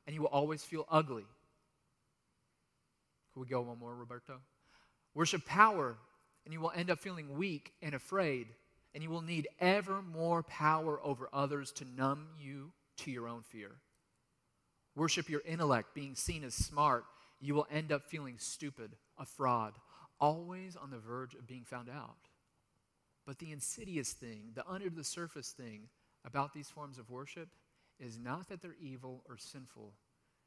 and 0.07 0.14
you 0.14 0.22
will 0.22 0.29
always 0.29 0.62
feel 0.62 0.87
ugly. 0.90 1.25
Could 3.33 3.40
we 3.40 3.46
go 3.46 3.62
one 3.62 3.79
more, 3.79 3.94
Roberto? 3.94 4.40
Worship 5.14 5.44
power, 5.44 5.96
and 6.44 6.53
you 6.53 6.61
will 6.61 6.72
end 6.75 6.90
up 6.90 6.98
feeling 6.98 7.37
weak 7.37 7.72
and 7.83 7.94
afraid, 7.94 8.48
and 8.94 9.03
you 9.03 9.11
will 9.11 9.22
need 9.22 9.48
ever 9.61 10.03
more 10.03 10.42
power 10.42 11.01
over 11.03 11.29
others 11.33 11.70
to 11.72 11.85
numb 11.85 12.29
you 12.38 12.72
to 12.98 13.11
your 13.11 13.29
own 13.29 13.42
fear. 13.42 13.72
Worship 14.94 15.29
your 15.29 15.42
intellect, 15.46 15.94
being 15.94 16.14
seen 16.14 16.44
as 16.44 16.55
smart, 16.55 17.05
you 17.40 17.55
will 17.55 17.66
end 17.70 17.90
up 17.90 18.05
feeling 18.05 18.37
stupid, 18.38 18.92
a 19.18 19.25
fraud, 19.25 19.75
always 20.20 20.77
on 20.77 20.90
the 20.90 20.98
verge 20.98 21.35
of 21.35 21.46
being 21.46 21.64
found 21.64 21.88
out. 21.88 22.29
But 23.27 23.38
the 23.38 23.53
insidious 23.53 24.12
thing, 24.12 24.53
the 24.55 24.66
under 24.66 24.90
the 24.90 25.05
surface 25.05 25.51
thing 25.51 25.88
about 26.25 26.53
these 26.53 26.68
forms 26.68 26.98
of 26.98 27.11
worship 27.11 27.48
is 27.98 28.18
not 28.18 28.48
that 28.48 28.62
they're 28.62 28.77
evil 28.81 29.22
or 29.29 29.37
sinful, 29.37 29.94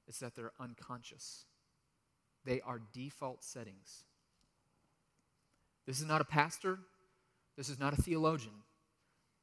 it's 0.07 0.19
that 0.19 0.35
they're 0.35 0.51
unconscious. 0.59 1.45
They 2.45 2.61
are 2.61 2.81
default 2.93 3.43
settings. 3.43 4.05
This 5.85 5.99
is 5.99 6.07
not 6.07 6.21
a 6.21 6.25
pastor, 6.25 6.79
this 7.57 7.69
is 7.69 7.79
not 7.79 7.93
a 7.93 8.01
theologian. 8.01 8.53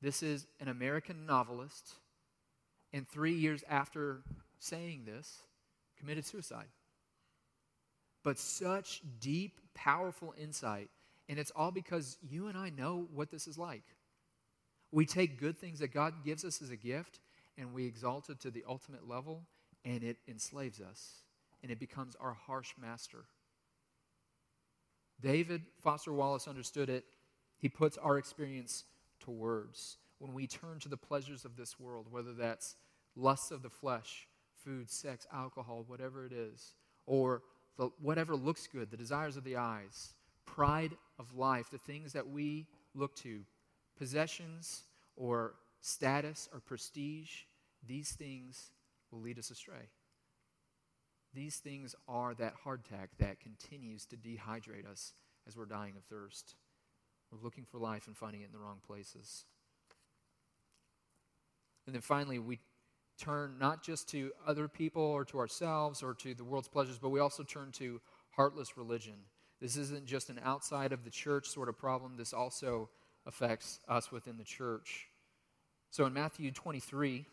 This 0.01 0.23
is 0.23 0.47
an 0.61 0.67
American 0.67 1.27
novelist, 1.27 1.95
and 2.93 3.09
three 3.09 3.35
years 3.35 3.63
after 3.69 4.23
saying 4.59 5.05
this 5.05 5.43
committed 5.97 6.27
suicide. 6.27 6.67
But 8.25 8.39
such 8.39 9.01
deep, 9.21 9.61
powerful 9.75 10.35
insight. 10.37 10.91
And 11.29 11.39
it's 11.39 11.53
all 11.55 11.71
because 11.71 12.19
you 12.21 12.49
and 12.49 12.59
I 12.59 12.71
know 12.71 13.07
what 13.15 13.31
this 13.31 13.47
is 13.47 13.57
like. 13.57 13.85
We 14.91 15.07
take 15.07 15.41
good 15.41 15.59
things 15.59 15.79
that 15.79 15.95
God 15.95 16.25
gives 16.25 16.45
us 16.45 16.61
as 16.61 16.71
a 16.71 16.77
gift 16.77 17.21
and 17.57 17.73
we 17.73 17.87
exalt 17.87 18.29
it 18.29 18.41
to 18.41 18.51
the 18.51 18.65
ultimate 18.69 19.07
level, 19.07 19.43
and 19.85 20.03
it 20.03 20.17
enslaves 20.27 20.81
us 20.81 21.23
and 21.63 21.71
it 21.71 21.79
becomes 21.79 22.17
our 22.21 22.33
harsh 22.33 22.73
master. 22.81 23.25
David 25.23 25.63
Foster 25.83 26.13
Wallace 26.13 26.49
understood 26.49 26.91
it. 26.91 27.05
He 27.59 27.69
puts 27.69 27.97
our 27.97 28.19
experience 28.19 28.85
to 29.21 29.31
words. 29.31 29.99
When 30.19 30.35
we 30.35 30.47
turn 30.47 30.79
to 30.81 30.89
the 30.89 30.97
pleasures 30.97 31.45
of 31.45 31.57
this 31.57 31.79
world, 31.79 32.07
whether 32.11 32.33
that's 32.33 32.77
lusts 33.17 33.51
of 33.51 33.63
the 33.63 33.71
flesh, 33.71 34.27
food, 34.65 34.91
sex, 34.91 35.27
alcohol, 35.33 35.85
whatever 35.87 36.27
it 36.27 36.33
is, 36.33 36.75
or 37.07 37.43
the, 37.77 37.89
whatever 38.01 38.37
looks 38.37 38.67
good, 38.67 38.91
the 38.91 38.97
desires 38.97 39.37
of 39.37 39.45
the 39.45 39.57
eyes, 39.57 40.15
pride 40.45 40.93
of 41.19 41.35
life, 41.37 41.71
the 41.71 41.79
things 41.79 42.13
that 42.13 42.29
we 42.29 42.67
look 42.95 43.15
to, 43.17 43.41
possessions 43.97 44.85
or 45.17 45.55
status 45.81 46.49
or 46.53 46.61
prestige, 46.61 47.43
these 47.87 48.13
things 48.13 48.71
will 49.11 49.21
lead 49.21 49.39
us 49.39 49.51
astray. 49.51 49.89
These 51.35 51.57
things 51.57 51.95
are 52.09 52.35
that 52.35 52.55
hardtack 52.65 53.09
that 53.19 53.41
continues 53.41 54.05
to 54.07 54.17
dehydrate 54.17 54.91
us 54.91 55.15
as 55.47 55.57
we're 55.57 55.65
dying 55.65 55.95
of 55.97 56.05
thirst. 56.05 56.57
We're 57.31 57.43
looking 57.43 57.65
for 57.65 57.79
life 57.79 58.07
and 58.07 58.17
finding 58.17 58.43
it 58.43 58.47
in 58.47 58.53
the 58.53 58.59
wrong 58.59 58.81
places. 58.87 59.47
And 61.87 61.95
then 61.95 62.03
finally, 62.03 62.39
we 62.39 62.61
turn 63.19 63.57
not 63.59 63.83
just 63.83 64.09
to 64.11 64.33
other 64.47 64.69
people 64.69 65.03
or 65.03 65.25
to 65.25 65.39
ourselves 65.39 66.03
or 66.03 66.15
to 66.15 66.35
the 66.35 66.45
world's 66.45 66.69
pleasures, 66.69 66.99
but 66.99 67.11
we 67.11 67.21
also 67.21 67.43
turn 67.43 67.73
to 67.73 68.01
heartless 68.31 68.77
religion. 68.77 69.15
This 69.61 69.77
isn't 69.77 70.07
just 70.07 70.29
an 70.29 70.41
outside 70.45 70.93
of 70.93 71.05
the 71.05 71.11
church 71.11 71.49
sort 71.49 71.69
of 71.69 71.79
problem, 71.79 72.17
this 72.17 72.33
also 72.33 72.91
affects 73.27 73.81
us 73.89 74.11
within 74.11 74.37
the 74.37 74.45
church. 74.45 75.07
So 75.91 76.05
in 76.07 76.13
Matthew 76.13 76.51
23, 76.51 77.27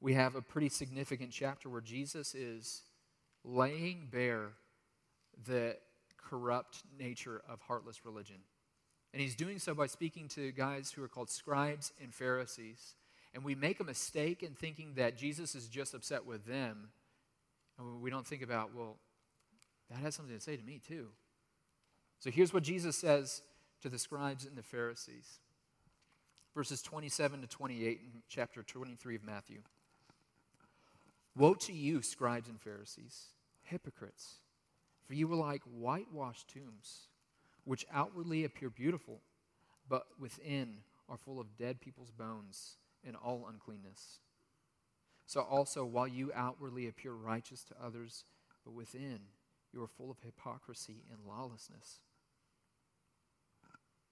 we 0.00 0.14
have 0.14 0.34
a 0.34 0.42
pretty 0.42 0.68
significant 0.68 1.30
chapter 1.30 1.68
where 1.68 1.80
Jesus 1.80 2.34
is 2.34 2.82
laying 3.48 4.08
bare 4.10 4.50
the 5.46 5.76
corrupt 6.16 6.82
nature 6.98 7.42
of 7.48 7.60
heartless 7.62 8.04
religion. 8.04 8.36
And 9.12 9.22
he's 9.22 9.34
doing 9.34 9.58
so 9.58 9.74
by 9.74 9.86
speaking 9.86 10.28
to 10.28 10.52
guys 10.52 10.90
who 10.90 11.02
are 11.02 11.08
called 11.08 11.30
scribes 11.30 11.92
and 12.02 12.14
Pharisees. 12.14 12.94
And 13.34 13.42
we 13.42 13.54
make 13.54 13.80
a 13.80 13.84
mistake 13.84 14.42
in 14.42 14.54
thinking 14.54 14.94
that 14.94 15.16
Jesus 15.16 15.54
is 15.54 15.66
just 15.68 15.94
upset 15.94 16.26
with 16.26 16.44
them. 16.46 16.88
And 17.78 18.02
we 18.02 18.10
don't 18.10 18.26
think 18.26 18.42
about, 18.42 18.74
well, 18.74 18.96
that 19.90 19.98
has 20.00 20.14
something 20.14 20.36
to 20.36 20.42
say 20.42 20.56
to 20.56 20.62
me 20.62 20.80
too. 20.86 21.08
So 22.20 22.30
here's 22.30 22.52
what 22.52 22.64
Jesus 22.64 22.96
says 22.96 23.42
to 23.80 23.88
the 23.88 23.98
scribes 23.98 24.44
and 24.44 24.56
the 24.56 24.62
Pharisees 24.62 25.38
verses 26.54 26.82
27 26.82 27.42
to 27.42 27.46
28 27.46 28.00
in 28.02 28.22
chapter 28.28 28.64
23 28.64 29.14
of 29.14 29.22
Matthew. 29.22 29.58
Woe 31.36 31.54
to 31.54 31.72
you, 31.72 32.02
scribes 32.02 32.48
and 32.48 32.60
Pharisees, 32.60 33.26
hypocrites, 33.70 34.40
for 35.06 35.14
you 35.14 35.30
are 35.32 35.36
like 35.36 35.62
whitewashed 35.64 36.48
tombs, 36.48 37.08
which 37.64 37.86
outwardly 37.92 38.44
appear 38.44 38.70
beautiful, 38.70 39.20
but 39.88 40.06
within 40.18 40.78
are 41.08 41.16
full 41.16 41.40
of 41.40 41.56
dead 41.56 41.80
people's 41.80 42.10
bones 42.10 42.76
and 43.06 43.16
all 43.16 43.46
uncleanness. 43.48 44.20
So 45.26 45.42
also, 45.42 45.84
while 45.84 46.08
you 46.08 46.32
outwardly 46.34 46.88
appear 46.88 47.12
righteous 47.12 47.62
to 47.64 47.74
others, 47.82 48.24
but 48.64 48.72
within 48.72 49.20
you 49.72 49.82
are 49.82 49.88
full 49.88 50.10
of 50.10 50.18
hypocrisy 50.24 51.04
and 51.10 51.20
lawlessness. 51.26 52.00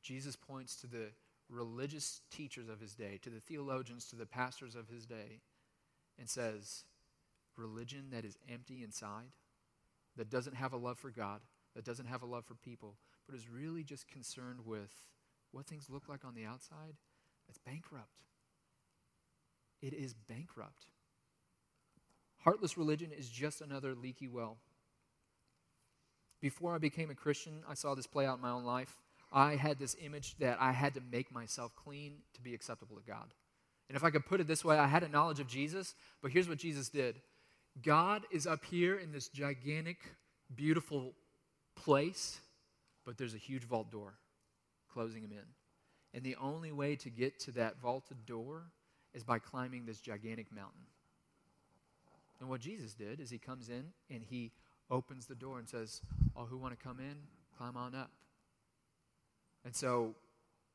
Jesus 0.03 0.37
points 0.37 0.77
to 0.77 0.87
the 0.87 1.09
religious 1.49 2.21
teachers 2.31 2.69
of 2.69 2.81
his 2.81 2.95
day, 2.95 3.19
to 3.23 3.31
the 3.31 3.40
theologians, 3.40 4.07
to 4.07 4.16
the 4.16 4.27
pastors 4.27 4.75
of 4.75 4.88
his 4.88 5.07
day, 5.07 5.40
and 6.19 6.29
says, 6.29 6.85
religion 7.57 8.07
that 8.12 8.25
is 8.25 8.38
empty 8.53 8.83
inside, 8.83 9.33
that 10.17 10.31
doesn't 10.31 10.57
have 10.57 10.73
a 10.73 10.77
love 10.77 10.99
for 10.99 11.11
God, 11.11 11.41
that 11.75 11.85
doesn't 11.85 12.07
have 12.07 12.23
a 12.23 12.27
love 12.27 12.45
for 12.45 12.55
people, 12.55 12.97
but 13.27 13.37
is 13.37 13.49
really 13.49 13.83
just 13.83 14.09
concerned 14.09 14.61
with 14.65 14.93
what 15.53 15.67
things 15.67 15.89
look 15.91 16.09
like 16.09 16.25
on 16.25 16.35
the 16.35 16.45
outside, 16.45 16.95
it's 17.49 17.59
bankrupt. 17.59 18.25
It 19.83 19.93
is 19.93 20.15
bankrupt. 20.15 20.87
Heartless 22.39 22.79
religion 22.79 23.11
is 23.17 23.29
just 23.29 23.61
another 23.61 23.95
leaky 23.95 24.29
well. 24.29 24.59
Before 26.41 26.75
I 26.75 26.79
became 26.79 27.11
a 27.11 27.15
Christian, 27.15 27.63
I 27.69 27.75
saw 27.75 27.95
this 27.95 28.07
play 28.07 28.27
out 28.27 28.37
in 28.37 28.43
my 28.43 28.51
own 28.51 28.65
life. 28.65 28.97
I 29.33 29.57
had 29.57 29.79
this 29.79 29.97
image 30.01 30.37
that 30.39 30.59
I 30.61 30.73
had 30.73 30.95
to 30.95 31.01
make 31.11 31.33
myself 31.33 31.75
clean 31.75 32.19
to 32.35 32.41
be 32.41 32.55
acceptable 32.55 32.97
to 32.97 33.03
God. 33.03 33.35
And 33.89 33.97
if 33.97 34.05
I 34.05 34.11
could 34.11 34.27
put 34.27 34.41
it 34.41 34.47
this 34.47 34.65
way, 34.65 34.79
I 34.79 34.87
had 34.87 35.03
a 35.03 35.09
knowledge 35.09 35.41
of 35.41 35.47
Jesus, 35.47 35.95
but 36.23 36.31
here's 36.31 36.49
what 36.49 36.59
Jesus 36.59 36.89
did 36.89 37.21
God 37.83 38.25
is 38.31 38.47
up 38.47 38.65
here 38.65 38.97
in 38.97 39.12
this 39.12 39.29
gigantic, 39.29 39.99
beautiful 40.55 41.12
place, 41.75 42.41
but 43.05 43.19
there's 43.19 43.35
a 43.35 43.39
huge 43.39 43.65
vault 43.65 43.91
door 43.91 44.15
closing 44.93 45.23
him 45.23 45.33
in. 45.33 45.45
And 46.15 46.25
the 46.25 46.37
only 46.37 46.73
way 46.73 46.97
to 46.97 47.11
get 47.11 47.39
to 47.41 47.53
that 47.53 47.81
vaulted 47.81 48.25
door 48.25 48.62
is 49.12 49.23
by 49.23 49.39
climbing 49.39 49.85
this 49.85 50.01
gigantic 50.01 50.51
mountain. 50.53 50.87
And 52.41 52.49
what 52.49 52.61
Jesus 52.61 52.95
did 52.95 53.21
is 53.21 53.31
he 53.31 53.39
comes 53.39 53.69
in 53.69 53.85
and 54.11 54.23
he 54.23 54.53
opens 54.91 55.27
the 55.27 55.35
door 55.35 55.59
and 55.59 55.69
says, 55.69 56.01
Oh, 56.35 56.45
who 56.45 56.57
want 56.57 56.79
to 56.79 56.83
come 56.83 56.99
in? 56.99 57.17
Climb 57.57 57.77
on 57.77 57.95
up. 57.95 58.11
And 59.65 59.75
so, 59.75 60.15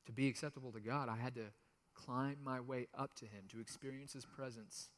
to 0.05 0.11
be 0.11 0.27
acceptable 0.27 0.71
to 0.71 0.79
God, 0.79 1.07
I 1.07 1.15
had 1.15 1.35
to 1.35 1.45
climb 1.93 2.37
my 2.43 2.59
way 2.59 2.87
up 2.97 3.13
to 3.15 3.25
Him. 3.25 3.43
To 3.49 3.59
experience 3.59 4.13
His 4.13 4.25
presence, 4.25 4.89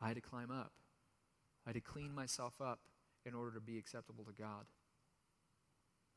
I 0.00 0.08
had 0.08 0.16
to 0.16 0.22
climb 0.22 0.50
up. 0.50 0.72
I 1.66 1.70
had 1.70 1.74
to 1.74 1.80
clean 1.80 2.14
myself 2.14 2.54
up 2.60 2.80
in 3.24 3.34
order 3.34 3.52
to 3.52 3.60
be 3.60 3.78
acceptable 3.78 4.24
to 4.24 4.32
God. 4.32 4.66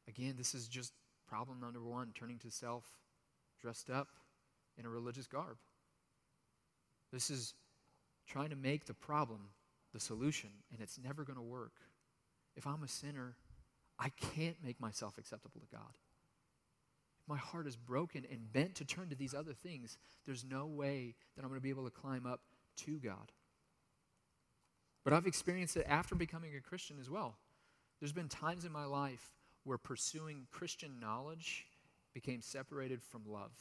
Again, 0.07 0.35
this 0.37 0.53
is 0.53 0.67
just 0.67 0.93
problem 1.27 1.59
number 1.59 1.81
one 1.81 2.11
turning 2.13 2.39
to 2.39 2.51
self 2.51 2.83
dressed 3.61 3.89
up 3.89 4.07
in 4.77 4.85
a 4.85 4.89
religious 4.89 5.27
garb. 5.27 5.57
This 7.11 7.29
is 7.29 7.53
trying 8.27 8.49
to 8.49 8.55
make 8.55 8.85
the 8.85 8.93
problem 8.93 9.49
the 9.93 9.99
solution, 9.99 10.49
and 10.71 10.81
it's 10.81 10.99
never 11.01 11.23
going 11.23 11.37
to 11.37 11.41
work. 11.41 11.73
If 12.55 12.67
I'm 12.67 12.83
a 12.83 12.87
sinner, 12.87 13.35
I 13.97 14.09
can't 14.09 14.57
make 14.63 14.79
myself 14.79 15.17
acceptable 15.17 15.61
to 15.61 15.75
God. 15.75 15.93
If 17.21 17.29
my 17.29 17.37
heart 17.37 17.67
is 17.67 17.75
broken 17.75 18.25
and 18.29 18.51
bent 18.51 18.75
to 18.75 18.85
turn 18.85 19.09
to 19.09 19.15
these 19.15 19.33
other 19.33 19.53
things, 19.53 19.97
there's 20.25 20.43
no 20.43 20.65
way 20.65 21.15
that 21.35 21.43
I'm 21.43 21.49
going 21.49 21.59
to 21.59 21.63
be 21.63 21.69
able 21.69 21.85
to 21.85 21.91
climb 21.91 22.25
up 22.25 22.41
to 22.77 22.99
God. 22.99 23.31
But 25.05 25.13
I've 25.13 25.27
experienced 25.27 25.77
it 25.77 25.85
after 25.87 26.15
becoming 26.15 26.55
a 26.55 26.59
Christian 26.59 26.97
as 26.99 27.09
well. 27.09 27.37
There's 27.99 28.11
been 28.11 28.27
times 28.27 28.65
in 28.65 28.71
my 28.71 28.85
life 28.85 29.31
where 29.63 29.77
pursuing 29.77 30.47
Christian 30.51 30.99
knowledge 30.99 31.65
became 32.13 32.41
separated 32.41 33.01
from 33.01 33.21
love. 33.25 33.51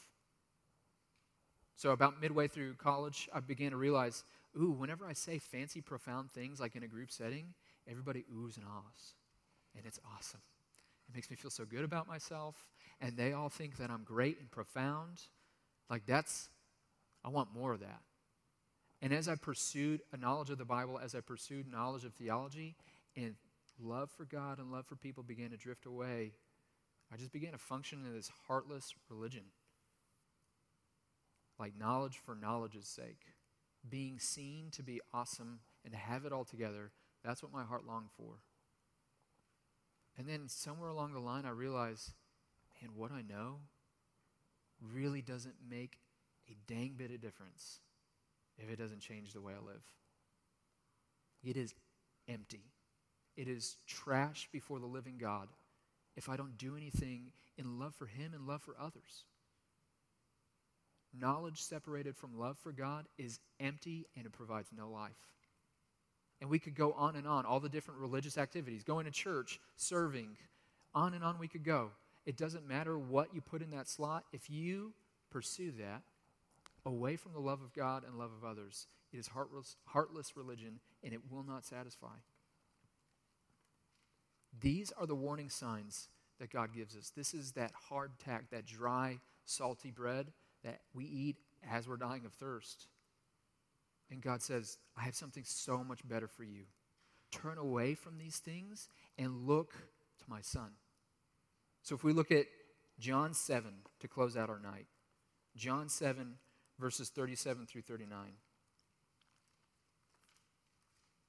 So, 1.77 1.91
about 1.91 2.21
midway 2.21 2.47
through 2.47 2.73
college, 2.75 3.29
I 3.33 3.41
began 3.41 3.71
to 3.71 3.77
realize 3.77 4.23
ooh, 4.59 4.71
whenever 4.71 5.05
I 5.05 5.13
say 5.13 5.37
fancy, 5.37 5.81
profound 5.81 6.31
things 6.31 6.59
like 6.59 6.75
in 6.75 6.83
a 6.83 6.87
group 6.87 7.11
setting, 7.11 7.53
everybody 7.89 8.25
oohs 8.33 8.57
and 8.57 8.65
ahs. 8.65 9.13
And 9.75 9.85
it's 9.85 9.99
awesome. 10.15 10.41
It 11.09 11.15
makes 11.15 11.29
me 11.29 11.35
feel 11.35 11.51
so 11.51 11.65
good 11.65 11.83
about 11.83 12.07
myself. 12.07 12.55
And 13.01 13.17
they 13.17 13.33
all 13.33 13.49
think 13.49 13.77
that 13.77 13.91
I'm 13.91 14.03
great 14.03 14.39
and 14.39 14.49
profound. 14.49 15.21
Like, 15.89 16.05
that's, 16.05 16.49
I 17.23 17.29
want 17.29 17.53
more 17.53 17.73
of 17.73 17.81
that. 17.81 18.01
And 19.01 19.13
as 19.13 19.27
I 19.27 19.35
pursued 19.35 20.01
a 20.13 20.17
knowledge 20.17 20.49
of 20.49 20.57
the 20.57 20.65
Bible, 20.65 20.99
as 20.99 21.15
I 21.15 21.19
pursued 21.19 21.71
knowledge 21.71 22.05
of 22.05 22.13
theology, 22.13 22.75
and 23.15 23.35
love 23.79 24.09
for 24.09 24.25
God 24.25 24.59
and 24.59 24.71
love 24.71 24.85
for 24.85 24.95
people 24.95 25.23
began 25.23 25.51
to 25.51 25.57
drift 25.57 25.85
away, 25.85 26.33
I 27.11 27.17
just 27.17 27.31
began 27.31 27.51
to 27.51 27.57
function 27.57 28.03
in 28.05 28.13
this 28.13 28.31
heartless 28.47 28.93
religion. 29.09 29.43
Like 31.59 31.77
knowledge 31.77 32.17
for 32.17 32.35
knowledge's 32.35 32.87
sake. 32.87 33.21
Being 33.87 34.19
seen 34.19 34.71
to 34.71 34.83
be 34.83 35.01
awesome 35.13 35.59
and 35.83 35.93
to 35.93 35.99
have 35.99 36.25
it 36.25 36.33
all 36.33 36.45
together, 36.45 36.91
that's 37.23 37.43
what 37.43 37.53
my 37.53 37.63
heart 37.63 37.85
longed 37.85 38.09
for. 38.17 38.39
And 40.17 40.27
then 40.27 40.47
somewhere 40.47 40.89
along 40.89 41.13
the 41.13 41.19
line, 41.19 41.45
I 41.45 41.49
realized, 41.49 42.13
man, 42.81 42.91
what 42.95 43.11
I 43.11 43.21
know 43.21 43.59
really 44.81 45.21
doesn't 45.21 45.55
make 45.69 45.99
a 46.49 46.55
dang 46.67 46.95
bit 46.97 47.11
of 47.11 47.21
difference 47.21 47.79
if 48.57 48.69
it 48.69 48.77
doesn't 48.77 48.99
change 48.99 49.33
the 49.33 49.41
way 49.41 49.53
I 49.53 49.65
live. 49.65 49.83
It 51.43 51.57
is 51.57 51.73
empty. 52.27 52.63
It 53.35 53.47
is 53.47 53.77
trash 53.87 54.49
before 54.51 54.79
the 54.79 54.85
living 54.85 55.17
God 55.19 55.47
if 56.15 56.29
I 56.29 56.37
don't 56.37 56.57
do 56.57 56.75
anything 56.75 57.31
in 57.57 57.79
love 57.79 57.93
for 57.95 58.05
Him 58.05 58.33
and 58.33 58.47
love 58.47 58.61
for 58.61 58.75
others. 58.79 59.25
Knowledge 61.17 61.61
separated 61.61 62.15
from 62.15 62.37
love 62.37 62.57
for 62.57 62.71
God 62.71 63.05
is 63.17 63.39
empty 63.59 64.05
and 64.15 64.25
it 64.25 64.31
provides 64.31 64.69
no 64.75 64.89
life. 64.89 65.11
And 66.41 66.49
we 66.49 66.59
could 66.59 66.75
go 66.75 66.91
on 66.93 67.15
and 67.15 67.27
on, 67.27 67.45
all 67.45 67.61
the 67.61 67.69
different 67.69 68.01
religious 68.01 68.37
activities, 68.37 68.83
going 68.83 69.05
to 69.05 69.11
church, 69.11 69.59
serving, 69.77 70.35
on 70.93 71.13
and 71.13 71.23
on 71.23 71.39
we 71.39 71.47
could 71.47 71.63
go. 71.63 71.91
It 72.25 72.37
doesn't 72.37 72.67
matter 72.67 72.97
what 72.97 73.33
you 73.33 73.39
put 73.39 73.61
in 73.61 73.71
that 73.71 73.87
slot. 73.87 74.25
If 74.33 74.49
you 74.49 74.93
pursue 75.31 75.71
that, 75.79 76.01
away 76.85 77.15
from 77.15 77.33
the 77.33 77.39
love 77.39 77.61
of 77.61 77.73
God 77.73 78.03
and 78.05 78.17
love 78.17 78.31
of 78.31 78.47
others. 78.47 78.87
It 79.11 79.17
is 79.17 79.27
heartless, 79.27 79.75
heartless 79.85 80.37
religion, 80.37 80.79
and 81.03 81.13
it 81.13 81.21
will 81.29 81.43
not 81.43 81.65
satisfy. 81.65 82.17
These 84.59 84.91
are 84.97 85.05
the 85.05 85.15
warning 85.15 85.49
signs 85.49 86.09
that 86.39 86.51
God 86.51 86.73
gives 86.73 86.95
us. 86.95 87.11
This 87.15 87.33
is 87.33 87.53
that 87.53 87.71
hard 87.89 88.11
tack, 88.23 88.49
that 88.51 88.65
dry, 88.65 89.19
salty 89.45 89.91
bread 89.91 90.31
that 90.63 90.81
we 90.93 91.05
eat 91.05 91.37
as 91.69 91.87
we're 91.87 91.97
dying 91.97 92.25
of 92.25 92.33
thirst. 92.33 92.87
And 94.11 94.21
God 94.21 94.41
says, 94.41 94.77
I 94.97 95.03
have 95.03 95.15
something 95.15 95.43
so 95.45 95.83
much 95.83 96.07
better 96.07 96.27
for 96.27 96.43
you. 96.43 96.63
Turn 97.31 97.57
away 97.57 97.95
from 97.95 98.17
these 98.17 98.37
things 98.37 98.87
and 99.17 99.47
look 99.47 99.73
to 100.19 100.25
my 100.27 100.41
son. 100.41 100.71
So 101.81 101.95
if 101.95 102.03
we 102.03 102.13
look 102.13 102.31
at 102.31 102.45
John 102.99 103.33
7 103.33 103.71
to 103.99 104.07
close 104.07 104.37
out 104.37 104.49
our 104.49 104.59
night, 104.59 104.87
John 105.55 105.89
7, 105.89 106.35
verses 106.79 107.09
37 107.09 107.65
through 107.65 107.81
39. 107.81 108.17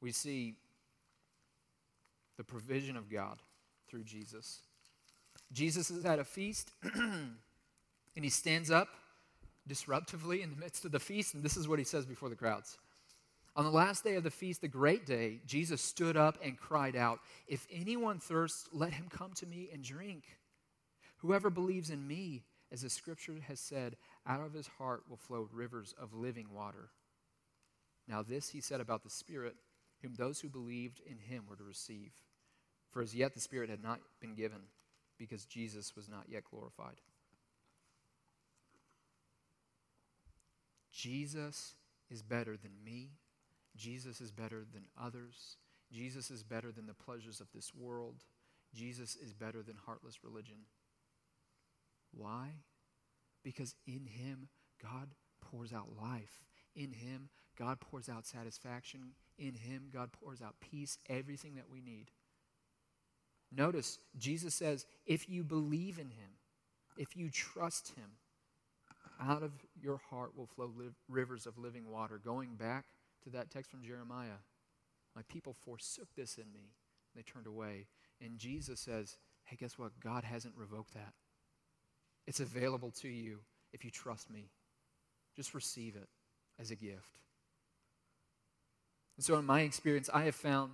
We 0.00 0.12
see 0.12 0.54
the 2.36 2.44
provision 2.44 2.96
of 2.96 3.10
God 3.10 3.38
through 3.88 4.04
Jesus. 4.04 4.60
Jesus 5.52 5.90
is 5.90 6.04
at 6.04 6.18
a 6.18 6.24
feast, 6.24 6.72
and 6.94 7.36
he 8.14 8.28
stands 8.28 8.70
up 8.70 8.88
disruptively 9.68 10.42
in 10.42 10.50
the 10.50 10.56
midst 10.56 10.84
of 10.84 10.92
the 10.92 11.00
feast, 11.00 11.34
and 11.34 11.42
this 11.42 11.56
is 11.56 11.68
what 11.68 11.78
he 11.78 11.84
says 11.84 12.04
before 12.06 12.28
the 12.28 12.36
crowds. 12.36 12.78
On 13.56 13.64
the 13.64 13.70
last 13.70 14.04
day 14.04 14.16
of 14.16 14.22
the 14.22 14.30
feast, 14.30 14.60
the 14.60 14.68
great 14.68 15.06
day, 15.06 15.40
Jesus 15.46 15.80
stood 15.80 16.16
up 16.16 16.36
and 16.44 16.58
cried 16.58 16.94
out, 16.94 17.20
If 17.46 17.66
anyone 17.72 18.18
thirsts, 18.18 18.68
let 18.72 18.92
him 18.92 19.06
come 19.08 19.32
to 19.36 19.46
me 19.46 19.70
and 19.72 19.82
drink. 19.82 20.24
Whoever 21.18 21.48
believes 21.48 21.88
in 21.88 22.06
me, 22.06 22.42
as 22.70 22.82
the 22.82 22.90
scripture 22.90 23.36
has 23.48 23.58
said, 23.58 23.96
out 24.26 24.40
of 24.40 24.52
his 24.52 24.66
heart 24.78 25.04
will 25.08 25.16
flow 25.16 25.48
rivers 25.52 25.94
of 26.00 26.14
living 26.14 26.48
water. 26.52 26.90
Now, 28.08 28.22
this 28.22 28.48
he 28.48 28.60
said 28.60 28.80
about 28.80 29.02
the 29.02 29.10
Spirit, 29.10 29.56
whom 30.02 30.14
those 30.14 30.40
who 30.40 30.48
believed 30.48 31.00
in 31.06 31.18
him 31.18 31.44
were 31.48 31.56
to 31.56 31.64
receive. 31.64 32.12
For 32.90 33.02
as 33.02 33.14
yet 33.14 33.34
the 33.34 33.40
Spirit 33.40 33.70
had 33.70 33.82
not 33.82 34.00
been 34.20 34.34
given, 34.34 34.60
because 35.18 35.44
Jesus 35.44 35.94
was 35.96 36.08
not 36.08 36.24
yet 36.28 36.44
glorified. 36.44 37.00
Jesus 40.92 41.74
is 42.10 42.22
better 42.22 42.56
than 42.56 42.72
me. 42.84 43.10
Jesus 43.76 44.20
is 44.20 44.32
better 44.32 44.64
than 44.72 44.86
others. 45.00 45.56
Jesus 45.92 46.30
is 46.30 46.42
better 46.42 46.72
than 46.72 46.86
the 46.86 46.94
pleasures 46.94 47.40
of 47.40 47.48
this 47.54 47.74
world. 47.74 48.24
Jesus 48.74 49.16
is 49.16 49.34
better 49.34 49.62
than 49.62 49.76
heartless 49.84 50.24
religion. 50.24 50.56
Why? 52.12 52.48
Because 53.46 53.76
in 53.86 54.06
him, 54.06 54.48
God 54.82 55.10
pours 55.40 55.72
out 55.72 55.86
life. 56.02 56.42
In 56.74 56.90
him, 56.90 57.28
God 57.56 57.78
pours 57.78 58.08
out 58.08 58.26
satisfaction. 58.26 59.12
In 59.38 59.54
him, 59.54 59.84
God 59.94 60.10
pours 60.10 60.42
out 60.42 60.56
peace, 60.60 60.98
everything 61.08 61.54
that 61.54 61.70
we 61.70 61.80
need. 61.80 62.10
Notice, 63.56 64.00
Jesus 64.18 64.52
says, 64.52 64.84
if 65.06 65.28
you 65.28 65.44
believe 65.44 66.00
in 66.00 66.06
him, 66.06 66.40
if 66.98 67.16
you 67.16 67.30
trust 67.30 67.92
him, 67.96 68.16
out 69.20 69.44
of 69.44 69.52
your 69.80 70.00
heart 70.10 70.36
will 70.36 70.48
flow 70.48 70.72
rivers 71.08 71.46
of 71.46 71.56
living 71.56 71.88
water. 71.88 72.18
Going 72.22 72.56
back 72.56 72.86
to 73.22 73.30
that 73.30 73.52
text 73.52 73.70
from 73.70 73.84
Jeremiah, 73.84 74.40
my 75.14 75.22
people 75.28 75.54
forsook 75.54 76.08
this 76.16 76.36
in 76.36 76.52
me. 76.52 76.72
They 77.14 77.22
turned 77.22 77.46
away. 77.46 77.86
And 78.20 78.38
Jesus 78.38 78.80
says, 78.80 79.18
hey, 79.44 79.56
guess 79.56 79.78
what? 79.78 80.00
God 80.02 80.24
hasn't 80.24 80.56
revoked 80.56 80.94
that. 80.94 81.12
It's 82.26 82.40
available 82.40 82.90
to 83.02 83.08
you 83.08 83.38
if 83.72 83.84
you 83.84 83.90
trust 83.90 84.30
me. 84.30 84.50
Just 85.34 85.54
receive 85.54 85.96
it 85.96 86.08
as 86.58 86.70
a 86.70 86.76
gift. 86.76 87.20
And 89.16 89.24
so, 89.24 89.36
in 89.36 89.44
my 89.44 89.60
experience, 89.60 90.10
I 90.12 90.22
have 90.24 90.34
found 90.34 90.72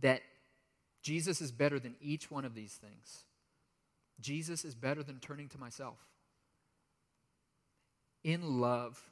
that 0.00 0.22
Jesus 1.02 1.40
is 1.40 1.52
better 1.52 1.78
than 1.78 1.96
each 2.00 2.30
one 2.30 2.44
of 2.44 2.54
these 2.54 2.72
things. 2.72 3.24
Jesus 4.20 4.64
is 4.64 4.74
better 4.74 5.02
than 5.02 5.18
turning 5.18 5.48
to 5.50 5.58
myself. 5.58 5.98
In 8.22 8.60
love, 8.60 9.02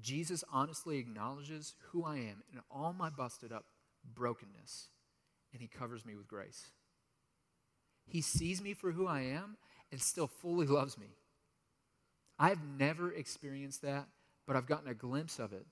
Jesus 0.00 0.44
honestly 0.52 0.98
acknowledges 0.98 1.74
who 1.90 2.04
I 2.04 2.16
am 2.16 2.42
and 2.50 2.60
all 2.70 2.92
my 2.92 3.10
busted 3.10 3.52
up 3.52 3.64
brokenness, 4.14 4.88
and 5.52 5.62
he 5.62 5.68
covers 5.68 6.04
me 6.04 6.14
with 6.14 6.28
grace. 6.28 6.70
He 8.06 8.20
sees 8.20 8.60
me 8.60 8.74
for 8.74 8.92
who 8.92 9.06
I 9.06 9.20
am 9.20 9.56
and 9.92 10.00
still 10.00 10.26
fully 10.26 10.66
loves 10.66 10.98
me. 10.98 11.06
I've 12.38 12.64
never 12.78 13.12
experienced 13.12 13.82
that, 13.82 14.08
but 14.46 14.56
I've 14.56 14.66
gotten 14.66 14.88
a 14.88 14.94
glimpse 14.94 15.38
of 15.38 15.52
it 15.52 15.66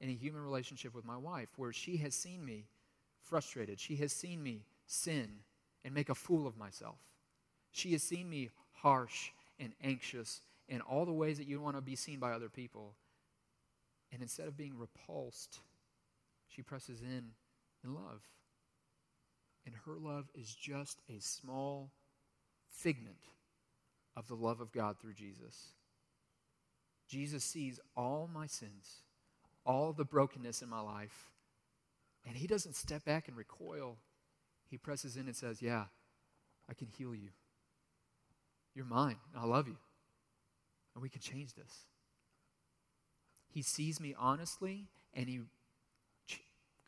in 0.00 0.10
a 0.10 0.12
human 0.12 0.42
relationship 0.42 0.94
with 0.94 1.04
my 1.04 1.16
wife 1.16 1.48
where 1.56 1.72
she 1.72 1.96
has 1.96 2.14
seen 2.14 2.44
me 2.44 2.66
frustrated. 3.22 3.80
She 3.80 3.96
has 3.96 4.12
seen 4.12 4.42
me 4.42 4.66
sin 4.86 5.28
and 5.84 5.94
make 5.94 6.10
a 6.10 6.14
fool 6.14 6.46
of 6.46 6.56
myself. 6.56 6.98
She 7.72 7.92
has 7.92 8.02
seen 8.02 8.28
me 8.28 8.50
harsh 8.74 9.30
and 9.58 9.72
anxious 9.82 10.42
in 10.68 10.82
all 10.82 11.06
the 11.06 11.12
ways 11.12 11.38
that 11.38 11.48
you 11.48 11.60
want 11.60 11.76
to 11.76 11.82
be 11.82 11.96
seen 11.96 12.18
by 12.18 12.32
other 12.32 12.48
people. 12.48 12.94
And 14.12 14.22
instead 14.22 14.46
of 14.46 14.56
being 14.56 14.78
repulsed, 14.78 15.60
she 16.48 16.62
presses 16.62 17.00
in 17.00 17.30
in 17.82 17.94
love. 17.94 18.22
And 19.64 19.74
her 19.84 19.96
love 19.98 20.26
is 20.34 20.54
just 20.54 21.00
a 21.08 21.20
small 21.20 21.90
figment 22.76 23.16
of 24.16 24.28
the 24.28 24.34
love 24.34 24.60
of 24.60 24.72
God 24.72 24.96
through 25.00 25.14
Jesus. 25.14 25.72
Jesus 27.08 27.44
sees 27.44 27.78
all 27.96 28.28
my 28.32 28.46
sins, 28.46 29.02
all 29.64 29.92
the 29.92 30.04
brokenness 30.04 30.62
in 30.62 30.68
my 30.68 30.80
life, 30.80 31.30
and 32.26 32.36
he 32.36 32.46
doesn't 32.46 32.74
step 32.74 33.04
back 33.04 33.28
and 33.28 33.36
recoil. 33.36 33.96
He 34.68 34.76
presses 34.76 35.16
in 35.16 35.26
and 35.26 35.36
says, 35.36 35.62
Yeah, 35.62 35.84
I 36.68 36.74
can 36.74 36.88
heal 36.88 37.14
you. 37.14 37.28
You're 38.74 38.84
mine, 38.84 39.16
and 39.32 39.42
I 39.42 39.46
love 39.46 39.68
you. 39.68 39.76
And 40.94 41.02
we 41.02 41.08
can 41.08 41.20
change 41.20 41.54
this. 41.54 41.84
He 43.48 43.62
sees 43.62 44.00
me 44.00 44.14
honestly, 44.18 44.88
and 45.14 45.28
he 45.28 45.40
ch- 46.26 46.42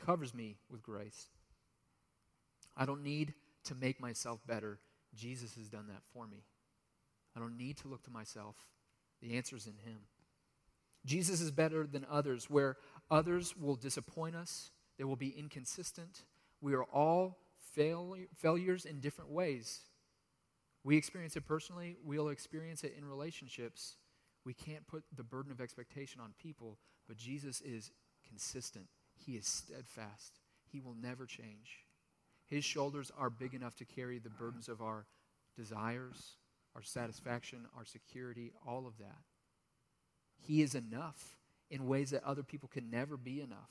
covers 0.05 0.35
me 0.35 0.57
with 0.71 0.83
grace. 0.83 1.29
I 2.77 2.85
don't 2.85 3.03
need 3.03 3.35
to 3.65 3.75
make 3.75 4.01
myself 4.01 4.41
better. 4.47 4.79
Jesus 5.15 5.55
has 5.55 5.69
done 5.69 5.87
that 5.89 6.03
for 6.13 6.27
me. 6.27 6.45
I 7.37 7.41
don't 7.41 7.57
need 7.57 7.77
to 7.79 7.89
look 7.89 8.03
to 8.05 8.11
myself. 8.11 8.57
The 9.21 9.37
answer 9.37 9.57
is 9.57 9.67
in 9.67 9.77
him. 9.91 10.01
Jesus 11.05 11.41
is 11.41 11.51
better 11.51 11.87
than 11.87 12.07
others, 12.11 12.51
where 12.51 12.77
others 13.11 13.57
will 13.57 13.77
disappoint 13.77 14.37
us, 14.37 14.71
they 14.99 15.05
will 15.05 15.17
be 15.17 15.29
inconsistent. 15.29 16.25
We 16.61 16.75
are 16.75 16.85
all 16.85 17.39
fail- 17.75 18.17
failures 18.37 18.85
in 18.85 19.01
different 19.01 19.31
ways. 19.31 19.81
We 20.85 20.97
experience 20.97 21.37
it 21.37 21.47
personally, 21.47 21.97
we'll 22.05 22.29
experience 22.29 22.85
it 22.85 22.95
in 22.97 23.05
relationships. 23.05 23.97
We 24.45 24.55
can't 24.55 24.87
put 24.87 25.05
the 25.15 25.25
burden 25.25 25.53
of 25.53 25.61
expectation 25.61 26.21
on 26.21 26.33
people, 26.39 26.79
but 27.07 27.17
Jesus 27.17 27.61
is 27.61 27.91
consistent. 28.27 28.87
He 29.15 29.33
is 29.33 29.47
steadfast. 29.47 30.41
He 30.71 30.81
will 30.81 30.95
never 30.95 31.27
change. 31.27 31.85
His 32.49 32.65
shoulders 32.65 33.13
are 33.17 33.31
big 33.31 33.55
enough 33.55 33.77
to 33.77 33.85
carry 33.85 34.19
the 34.19 34.31
burdens 34.31 34.69
of 34.69 34.81
our 34.81 35.07
desires, 35.57 36.37
our 36.75 36.83
satisfaction, 36.83 37.67
our 37.77 37.85
security, 37.85 38.53
all 38.67 38.87
of 38.87 38.97
that. 38.99 39.19
He 40.41 40.63
is 40.63 40.75
enough 40.75 41.37
in 41.71 41.87
ways 41.87 42.11
that 42.11 42.25
other 42.25 42.43
people 42.43 42.69
can 42.73 42.91
never 42.91 43.17
be 43.17 43.41
enough. 43.41 43.71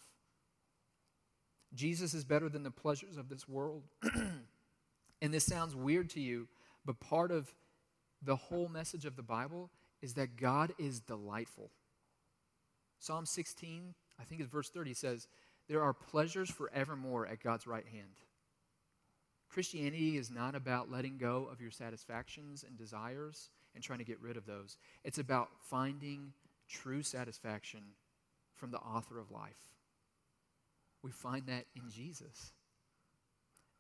Jesus 1.73 2.13
is 2.13 2.23
better 2.23 2.49
than 2.49 2.63
the 2.63 2.71
pleasures 2.71 3.17
of 3.17 3.29
this 3.29 3.47
world. 3.47 3.83
and 5.21 5.33
this 5.33 5.45
sounds 5.45 5.75
weird 5.75 6.09
to 6.11 6.21
you, 6.21 6.47
but 6.85 6.99
part 6.99 7.31
of 7.31 7.53
the 8.21 8.35
whole 8.35 8.69
message 8.69 9.05
of 9.05 9.15
the 9.15 9.23
Bible 9.23 9.69
is 10.01 10.13
that 10.13 10.37
God 10.37 10.73
is 10.77 10.99
delightful. 10.99 11.71
Psalm 12.99 13.25
16, 13.25 13.93
I 14.19 14.23
think 14.23 14.41
it's 14.41 14.49
verse 14.49 14.69
30, 14.69 14.93
says, 14.93 15.27
There 15.67 15.83
are 15.83 15.93
pleasures 15.93 16.49
forevermore 16.49 17.27
at 17.27 17.43
God's 17.43 17.67
right 17.67 17.85
hand. 17.87 18.15
Christianity 19.57 20.17
is 20.17 20.29
not 20.29 20.53
about 20.53 20.91
letting 20.91 21.17
go 21.17 21.49
of 21.51 21.59
your 21.59 21.71
satisfactions 21.71 22.63
and 22.63 22.77
desires 22.77 23.49
and 23.73 23.83
trying 23.83 23.97
to 23.97 24.05
get 24.05 24.21
rid 24.21 24.37
of 24.37 24.45
those. 24.45 24.77
It's 25.03 25.17
about 25.17 25.49
finding 25.63 26.31
true 26.69 27.01
satisfaction 27.01 27.79
from 28.53 28.69
the 28.69 28.77
author 28.77 29.17
of 29.17 29.31
life. 29.31 29.57
We 31.01 31.09
find 31.09 31.47
that 31.47 31.65
in 31.75 31.89
Jesus. 31.89 32.51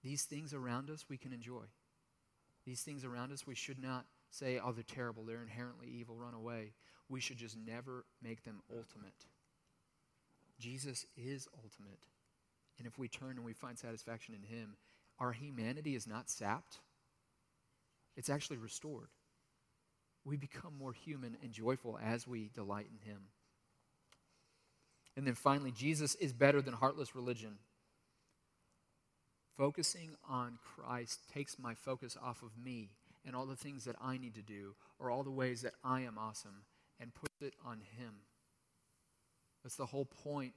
These 0.01 0.23
things 0.23 0.51
around 0.51 0.89
us 0.89 1.05
we 1.07 1.17
can 1.17 1.31
enjoy. 1.31 1.65
These 2.65 2.81
things 2.81 3.05
around 3.05 3.31
us 3.31 3.45
we 3.45 3.53
should 3.53 3.79
not 3.79 4.07
say, 4.31 4.59
oh, 4.59 4.71
they're 4.71 4.83
terrible, 4.83 5.25
they're 5.25 5.43
inherently 5.43 5.89
evil, 5.89 6.15
run 6.15 6.33
away. 6.33 6.73
We 7.07 7.19
should 7.19 7.37
just 7.37 7.55
never 7.55 8.03
make 8.23 8.43
them 8.43 8.63
ultimate. 8.71 9.27
Jesus 10.59 11.05
is 11.15 11.47
ultimate. 11.53 11.99
And 12.79 12.87
if 12.87 12.97
we 12.97 13.07
turn 13.07 13.37
and 13.37 13.45
we 13.45 13.53
find 13.53 13.77
satisfaction 13.77 14.33
in 14.33 14.41
Him, 14.41 14.75
our 15.19 15.31
humanity 15.31 15.95
is 15.95 16.07
not 16.07 16.29
sapped, 16.29 16.79
it's 18.15 18.29
actually 18.29 18.57
restored. 18.57 19.09
We 20.25 20.37
become 20.37 20.73
more 20.77 20.93
human 20.93 21.37
and 21.41 21.51
joyful 21.51 21.97
as 22.03 22.27
we 22.27 22.49
delight 22.53 22.87
in 22.91 23.09
Him. 23.09 23.21
And 25.15 25.25
then 25.25 25.35
finally, 25.35 25.71
Jesus 25.71 26.15
is 26.15 26.33
better 26.33 26.61
than 26.61 26.73
heartless 26.73 27.15
religion. 27.15 27.57
Focusing 29.55 30.11
on 30.29 30.59
Christ 30.75 31.21
takes 31.33 31.57
my 31.57 31.73
focus 31.73 32.15
off 32.21 32.43
of 32.43 32.51
me 32.63 32.89
and 33.25 33.35
all 33.35 33.45
the 33.45 33.55
things 33.55 33.85
that 33.85 33.95
I 34.01 34.17
need 34.17 34.35
to 34.35 34.41
do 34.41 34.75
or 34.99 35.09
all 35.09 35.23
the 35.23 35.31
ways 35.31 35.61
that 35.61 35.73
I 35.83 36.01
am 36.01 36.17
awesome 36.17 36.63
and 36.99 37.13
puts 37.13 37.41
it 37.41 37.53
on 37.65 37.81
Him. 37.97 38.13
That's 39.63 39.75
the 39.75 39.87
whole 39.87 40.05
point 40.05 40.55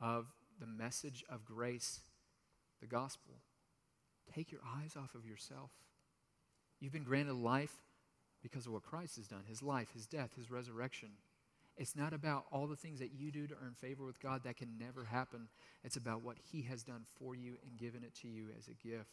of 0.00 0.26
the 0.60 0.66
message 0.66 1.24
of 1.28 1.44
grace, 1.44 2.00
the 2.80 2.86
gospel. 2.86 3.34
Take 4.32 4.52
your 4.52 4.60
eyes 4.80 4.96
off 4.96 5.14
of 5.14 5.26
yourself. 5.26 5.70
You've 6.80 6.92
been 6.92 7.04
granted 7.04 7.34
life 7.34 7.76
because 8.42 8.66
of 8.66 8.72
what 8.72 8.82
Christ 8.82 9.16
has 9.16 9.26
done 9.26 9.44
His 9.46 9.62
life, 9.62 9.88
His 9.92 10.06
death, 10.06 10.30
His 10.36 10.50
resurrection. 10.50 11.10
It's 11.76 11.96
not 11.96 12.12
about 12.12 12.46
all 12.52 12.66
the 12.66 12.76
things 12.76 13.00
that 13.00 13.12
you 13.12 13.32
do 13.32 13.46
to 13.48 13.54
earn 13.54 13.74
favor 13.74 14.04
with 14.04 14.20
God 14.20 14.44
that 14.44 14.56
can 14.56 14.78
never 14.78 15.04
happen. 15.04 15.48
It's 15.82 15.96
about 15.96 16.22
what 16.22 16.36
He 16.52 16.62
has 16.62 16.84
done 16.84 17.04
for 17.18 17.34
you 17.34 17.56
and 17.66 17.78
given 17.78 18.04
it 18.04 18.14
to 18.22 18.28
you 18.28 18.48
as 18.56 18.68
a 18.68 18.74
gift. 18.74 19.10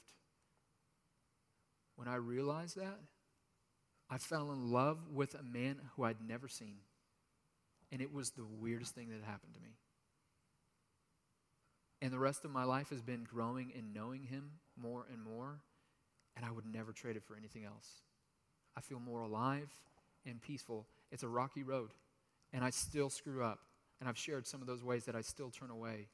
When 1.95 2.07
I 2.07 2.16
realized 2.16 2.78
that, 2.78 2.99
I 4.09 4.18
fell 4.18 4.51
in 4.51 4.72
love 4.72 4.99
with 5.12 5.36
a 5.36 5.43
man 5.43 5.78
who 5.95 6.03
I'd 6.03 6.28
never 6.28 6.47
seen. 6.47 6.80
And 7.91 8.01
it 8.01 8.14
was 8.14 8.32
the 8.32 8.45
weirdest 8.45 8.93
thing 8.93 9.09
that 9.09 9.24
happened 9.26 9.53
to 9.53 9.62
me. 9.62 9.76
And 12.01 12.12
the 12.12 12.20
rest 12.20 12.43
of 12.43 12.51
my 12.51 12.64
life 12.64 12.89
has 12.89 13.01
been 13.01 13.24
growing 13.24 13.72
and 13.76 13.93
knowing 13.93 14.24
him 14.24 14.51
more 14.82 15.05
and 15.11 15.21
more, 15.21 15.59
and 16.36 16.45
I 16.45 16.51
would 16.51 16.65
never 16.65 16.91
trade 16.91 17.15
it 17.15 17.23
for 17.23 17.36
anything 17.36 17.65
else. 17.65 17.88
I 18.75 18.82
feel 18.82 18.99
more 18.99 19.21
alive 19.21 19.69
and 20.25 20.41
peaceful 20.41 20.86
It's 21.11 21.23
a 21.23 21.27
rocky 21.27 21.63
road, 21.63 21.91
and 22.53 22.63
I 22.63 22.69
still 22.69 23.09
screw 23.09 23.43
up. 23.43 23.59
And 23.99 24.09
I've 24.09 24.17
shared 24.17 24.47
some 24.47 24.61
of 24.61 24.67
those 24.67 24.84
ways 24.84 25.05
that 25.05 25.15
I 25.15 25.21
still 25.21 25.51
turn 25.51 25.69
away. 25.69 26.07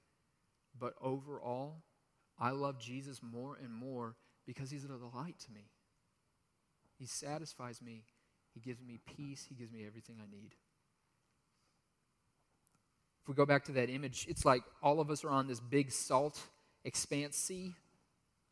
But 0.77 0.93
overall, 1.01 1.83
I 2.37 2.49
love 2.49 2.79
Jesus 2.79 3.21
more 3.23 3.57
and 3.63 3.71
more 3.73 4.15
because 4.45 4.69
he's 4.69 4.83
a 4.83 4.87
delight 4.87 5.35
to 5.45 5.51
me. 5.51 5.69
He 6.99 7.05
satisfies 7.05 7.81
me. 7.81 8.03
He 8.53 8.59
gives 8.59 8.81
me 8.81 8.99
peace. 9.05 9.45
He 9.47 9.55
gives 9.55 9.71
me 9.71 9.85
everything 9.85 10.17
I 10.19 10.29
need. 10.29 10.55
If 13.21 13.29
we 13.29 13.35
go 13.35 13.45
back 13.45 13.63
to 13.65 13.71
that 13.73 13.89
image, 13.89 14.25
it's 14.29 14.45
like 14.45 14.63
all 14.81 14.99
of 14.99 15.09
us 15.09 15.23
are 15.23 15.29
on 15.29 15.47
this 15.47 15.59
big 15.59 15.91
salt 15.91 16.41
expanse 16.83 17.37
sea, 17.37 17.73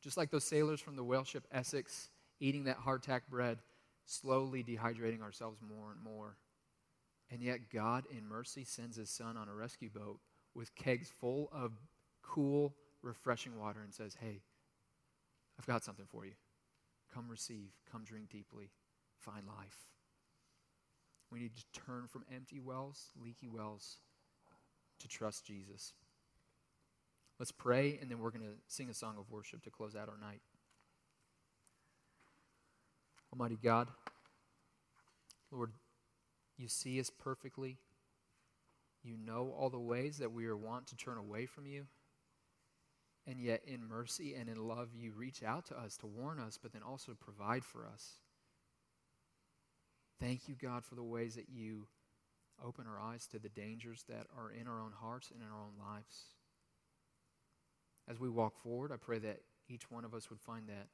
just 0.05 0.17
like 0.17 0.29
those 0.29 0.43
sailors 0.43 0.79
from 0.79 0.95
the 0.95 1.03
whale 1.03 1.23
ship 1.23 1.47
Essex 1.51 2.11
eating 2.39 2.65
that 2.65 2.79
hardtack 2.79 3.21
bread, 3.27 3.57
slowly 4.05 4.63
dehydrating 4.63 5.23
ourselves 5.23 5.57
more 5.67 5.91
and 5.91 5.99
more. 5.99 6.37
And 7.31 7.41
yet, 7.41 7.71
God, 7.73 8.03
in 8.15 8.27
mercy, 8.27 8.65
sends 8.65 8.97
his 8.97 9.09
son 9.09 9.35
on 9.35 9.49
a 9.49 9.53
rescue 9.55 9.89
boat 9.89 10.19
with 10.53 10.75
kegs 10.75 11.11
full 11.19 11.49
of 11.51 11.71
cool, 12.21 12.75
refreshing 13.01 13.57
water 13.57 13.79
and 13.83 13.91
says, 13.91 14.15
Hey, 14.21 14.43
I've 15.57 15.65
got 15.65 15.83
something 15.83 16.05
for 16.07 16.23
you. 16.23 16.33
Come 17.11 17.27
receive, 17.27 17.71
come 17.91 18.03
drink 18.03 18.29
deeply, 18.29 18.69
find 19.17 19.47
life. 19.47 19.87
We 21.31 21.39
need 21.39 21.55
to 21.55 21.81
turn 21.87 22.05
from 22.07 22.25
empty 22.31 22.59
wells, 22.59 23.09
leaky 23.19 23.47
wells, 23.47 23.97
to 24.99 25.07
trust 25.07 25.47
Jesus. 25.47 25.93
Let's 27.39 27.51
pray, 27.51 27.97
and 28.01 28.09
then 28.09 28.19
we're 28.19 28.31
going 28.31 28.45
to 28.45 28.57
sing 28.67 28.89
a 28.89 28.93
song 28.93 29.15
of 29.19 29.29
worship 29.29 29.63
to 29.63 29.69
close 29.69 29.95
out 29.95 30.07
our 30.07 30.17
night. 30.17 30.41
Almighty 33.33 33.57
God, 33.61 33.89
Lord, 35.51 35.71
you 36.57 36.69
see 36.69 36.99
us 36.99 37.09
perfectly. 37.09 37.77
You 39.03 39.17
know 39.17 39.53
all 39.57 39.69
the 39.69 39.79
ways 39.79 40.17
that 40.19 40.31
we 40.31 40.45
are 40.45 40.55
wont 40.55 40.87
to 40.87 40.95
turn 40.95 41.17
away 41.17 41.45
from 41.45 41.67
you. 41.67 41.87
And 43.27 43.41
yet, 43.41 43.61
in 43.65 43.87
mercy 43.87 44.35
and 44.35 44.47
in 44.47 44.67
love, 44.67 44.89
you 44.95 45.11
reach 45.11 45.43
out 45.43 45.65
to 45.67 45.77
us 45.77 45.97
to 45.97 46.07
warn 46.07 46.39
us, 46.39 46.57
but 46.61 46.71
then 46.71 46.83
also 46.83 47.13
provide 47.19 47.65
for 47.65 47.85
us. 47.85 48.13
Thank 50.21 50.47
you, 50.47 50.55
God, 50.55 50.85
for 50.85 50.95
the 50.95 51.03
ways 51.03 51.35
that 51.35 51.49
you 51.49 51.87
open 52.63 52.85
our 52.87 52.99
eyes 52.99 53.27
to 53.27 53.39
the 53.39 53.49
dangers 53.49 54.05
that 54.07 54.27
are 54.37 54.51
in 54.51 54.67
our 54.67 54.79
own 54.79 54.93
hearts 54.97 55.31
and 55.31 55.41
in 55.41 55.47
our 55.47 55.61
own 55.61 55.73
lives. 55.77 56.35
As 58.07 58.19
we 58.19 58.29
walk 58.29 58.57
forward, 58.61 58.91
I 58.91 58.97
pray 58.97 59.19
that 59.19 59.41
each 59.67 59.89
one 59.89 60.05
of 60.05 60.13
us 60.13 60.29
would 60.29 60.39
find 60.39 60.67
that 60.67 60.87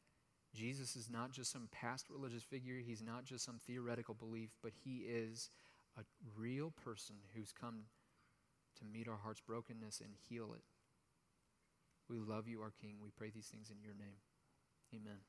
Jesus 0.53 0.95
is 0.95 1.09
not 1.09 1.31
just 1.31 1.51
some 1.51 1.67
past 1.71 2.07
religious 2.09 2.43
figure, 2.43 2.79
he's 2.85 3.01
not 3.01 3.25
just 3.25 3.45
some 3.45 3.59
theoretical 3.65 4.13
belief, 4.13 4.49
but 4.61 4.71
he 4.83 5.03
is 5.07 5.49
a 5.97 6.03
real 6.37 6.71
person 6.83 7.15
who's 7.35 7.51
come 7.51 7.83
to 8.79 8.85
meet 8.85 9.07
our 9.07 9.17
heart's 9.17 9.41
brokenness 9.41 10.01
and 10.01 10.13
heal 10.29 10.53
it. 10.53 10.63
We 12.09 12.17
love 12.17 12.47
you, 12.47 12.61
our 12.61 12.71
King. 12.81 12.95
We 13.01 13.09
pray 13.15 13.29
these 13.29 13.47
things 13.47 13.69
in 13.69 13.81
your 13.83 13.93
name. 13.93 14.19
Amen. 14.93 15.19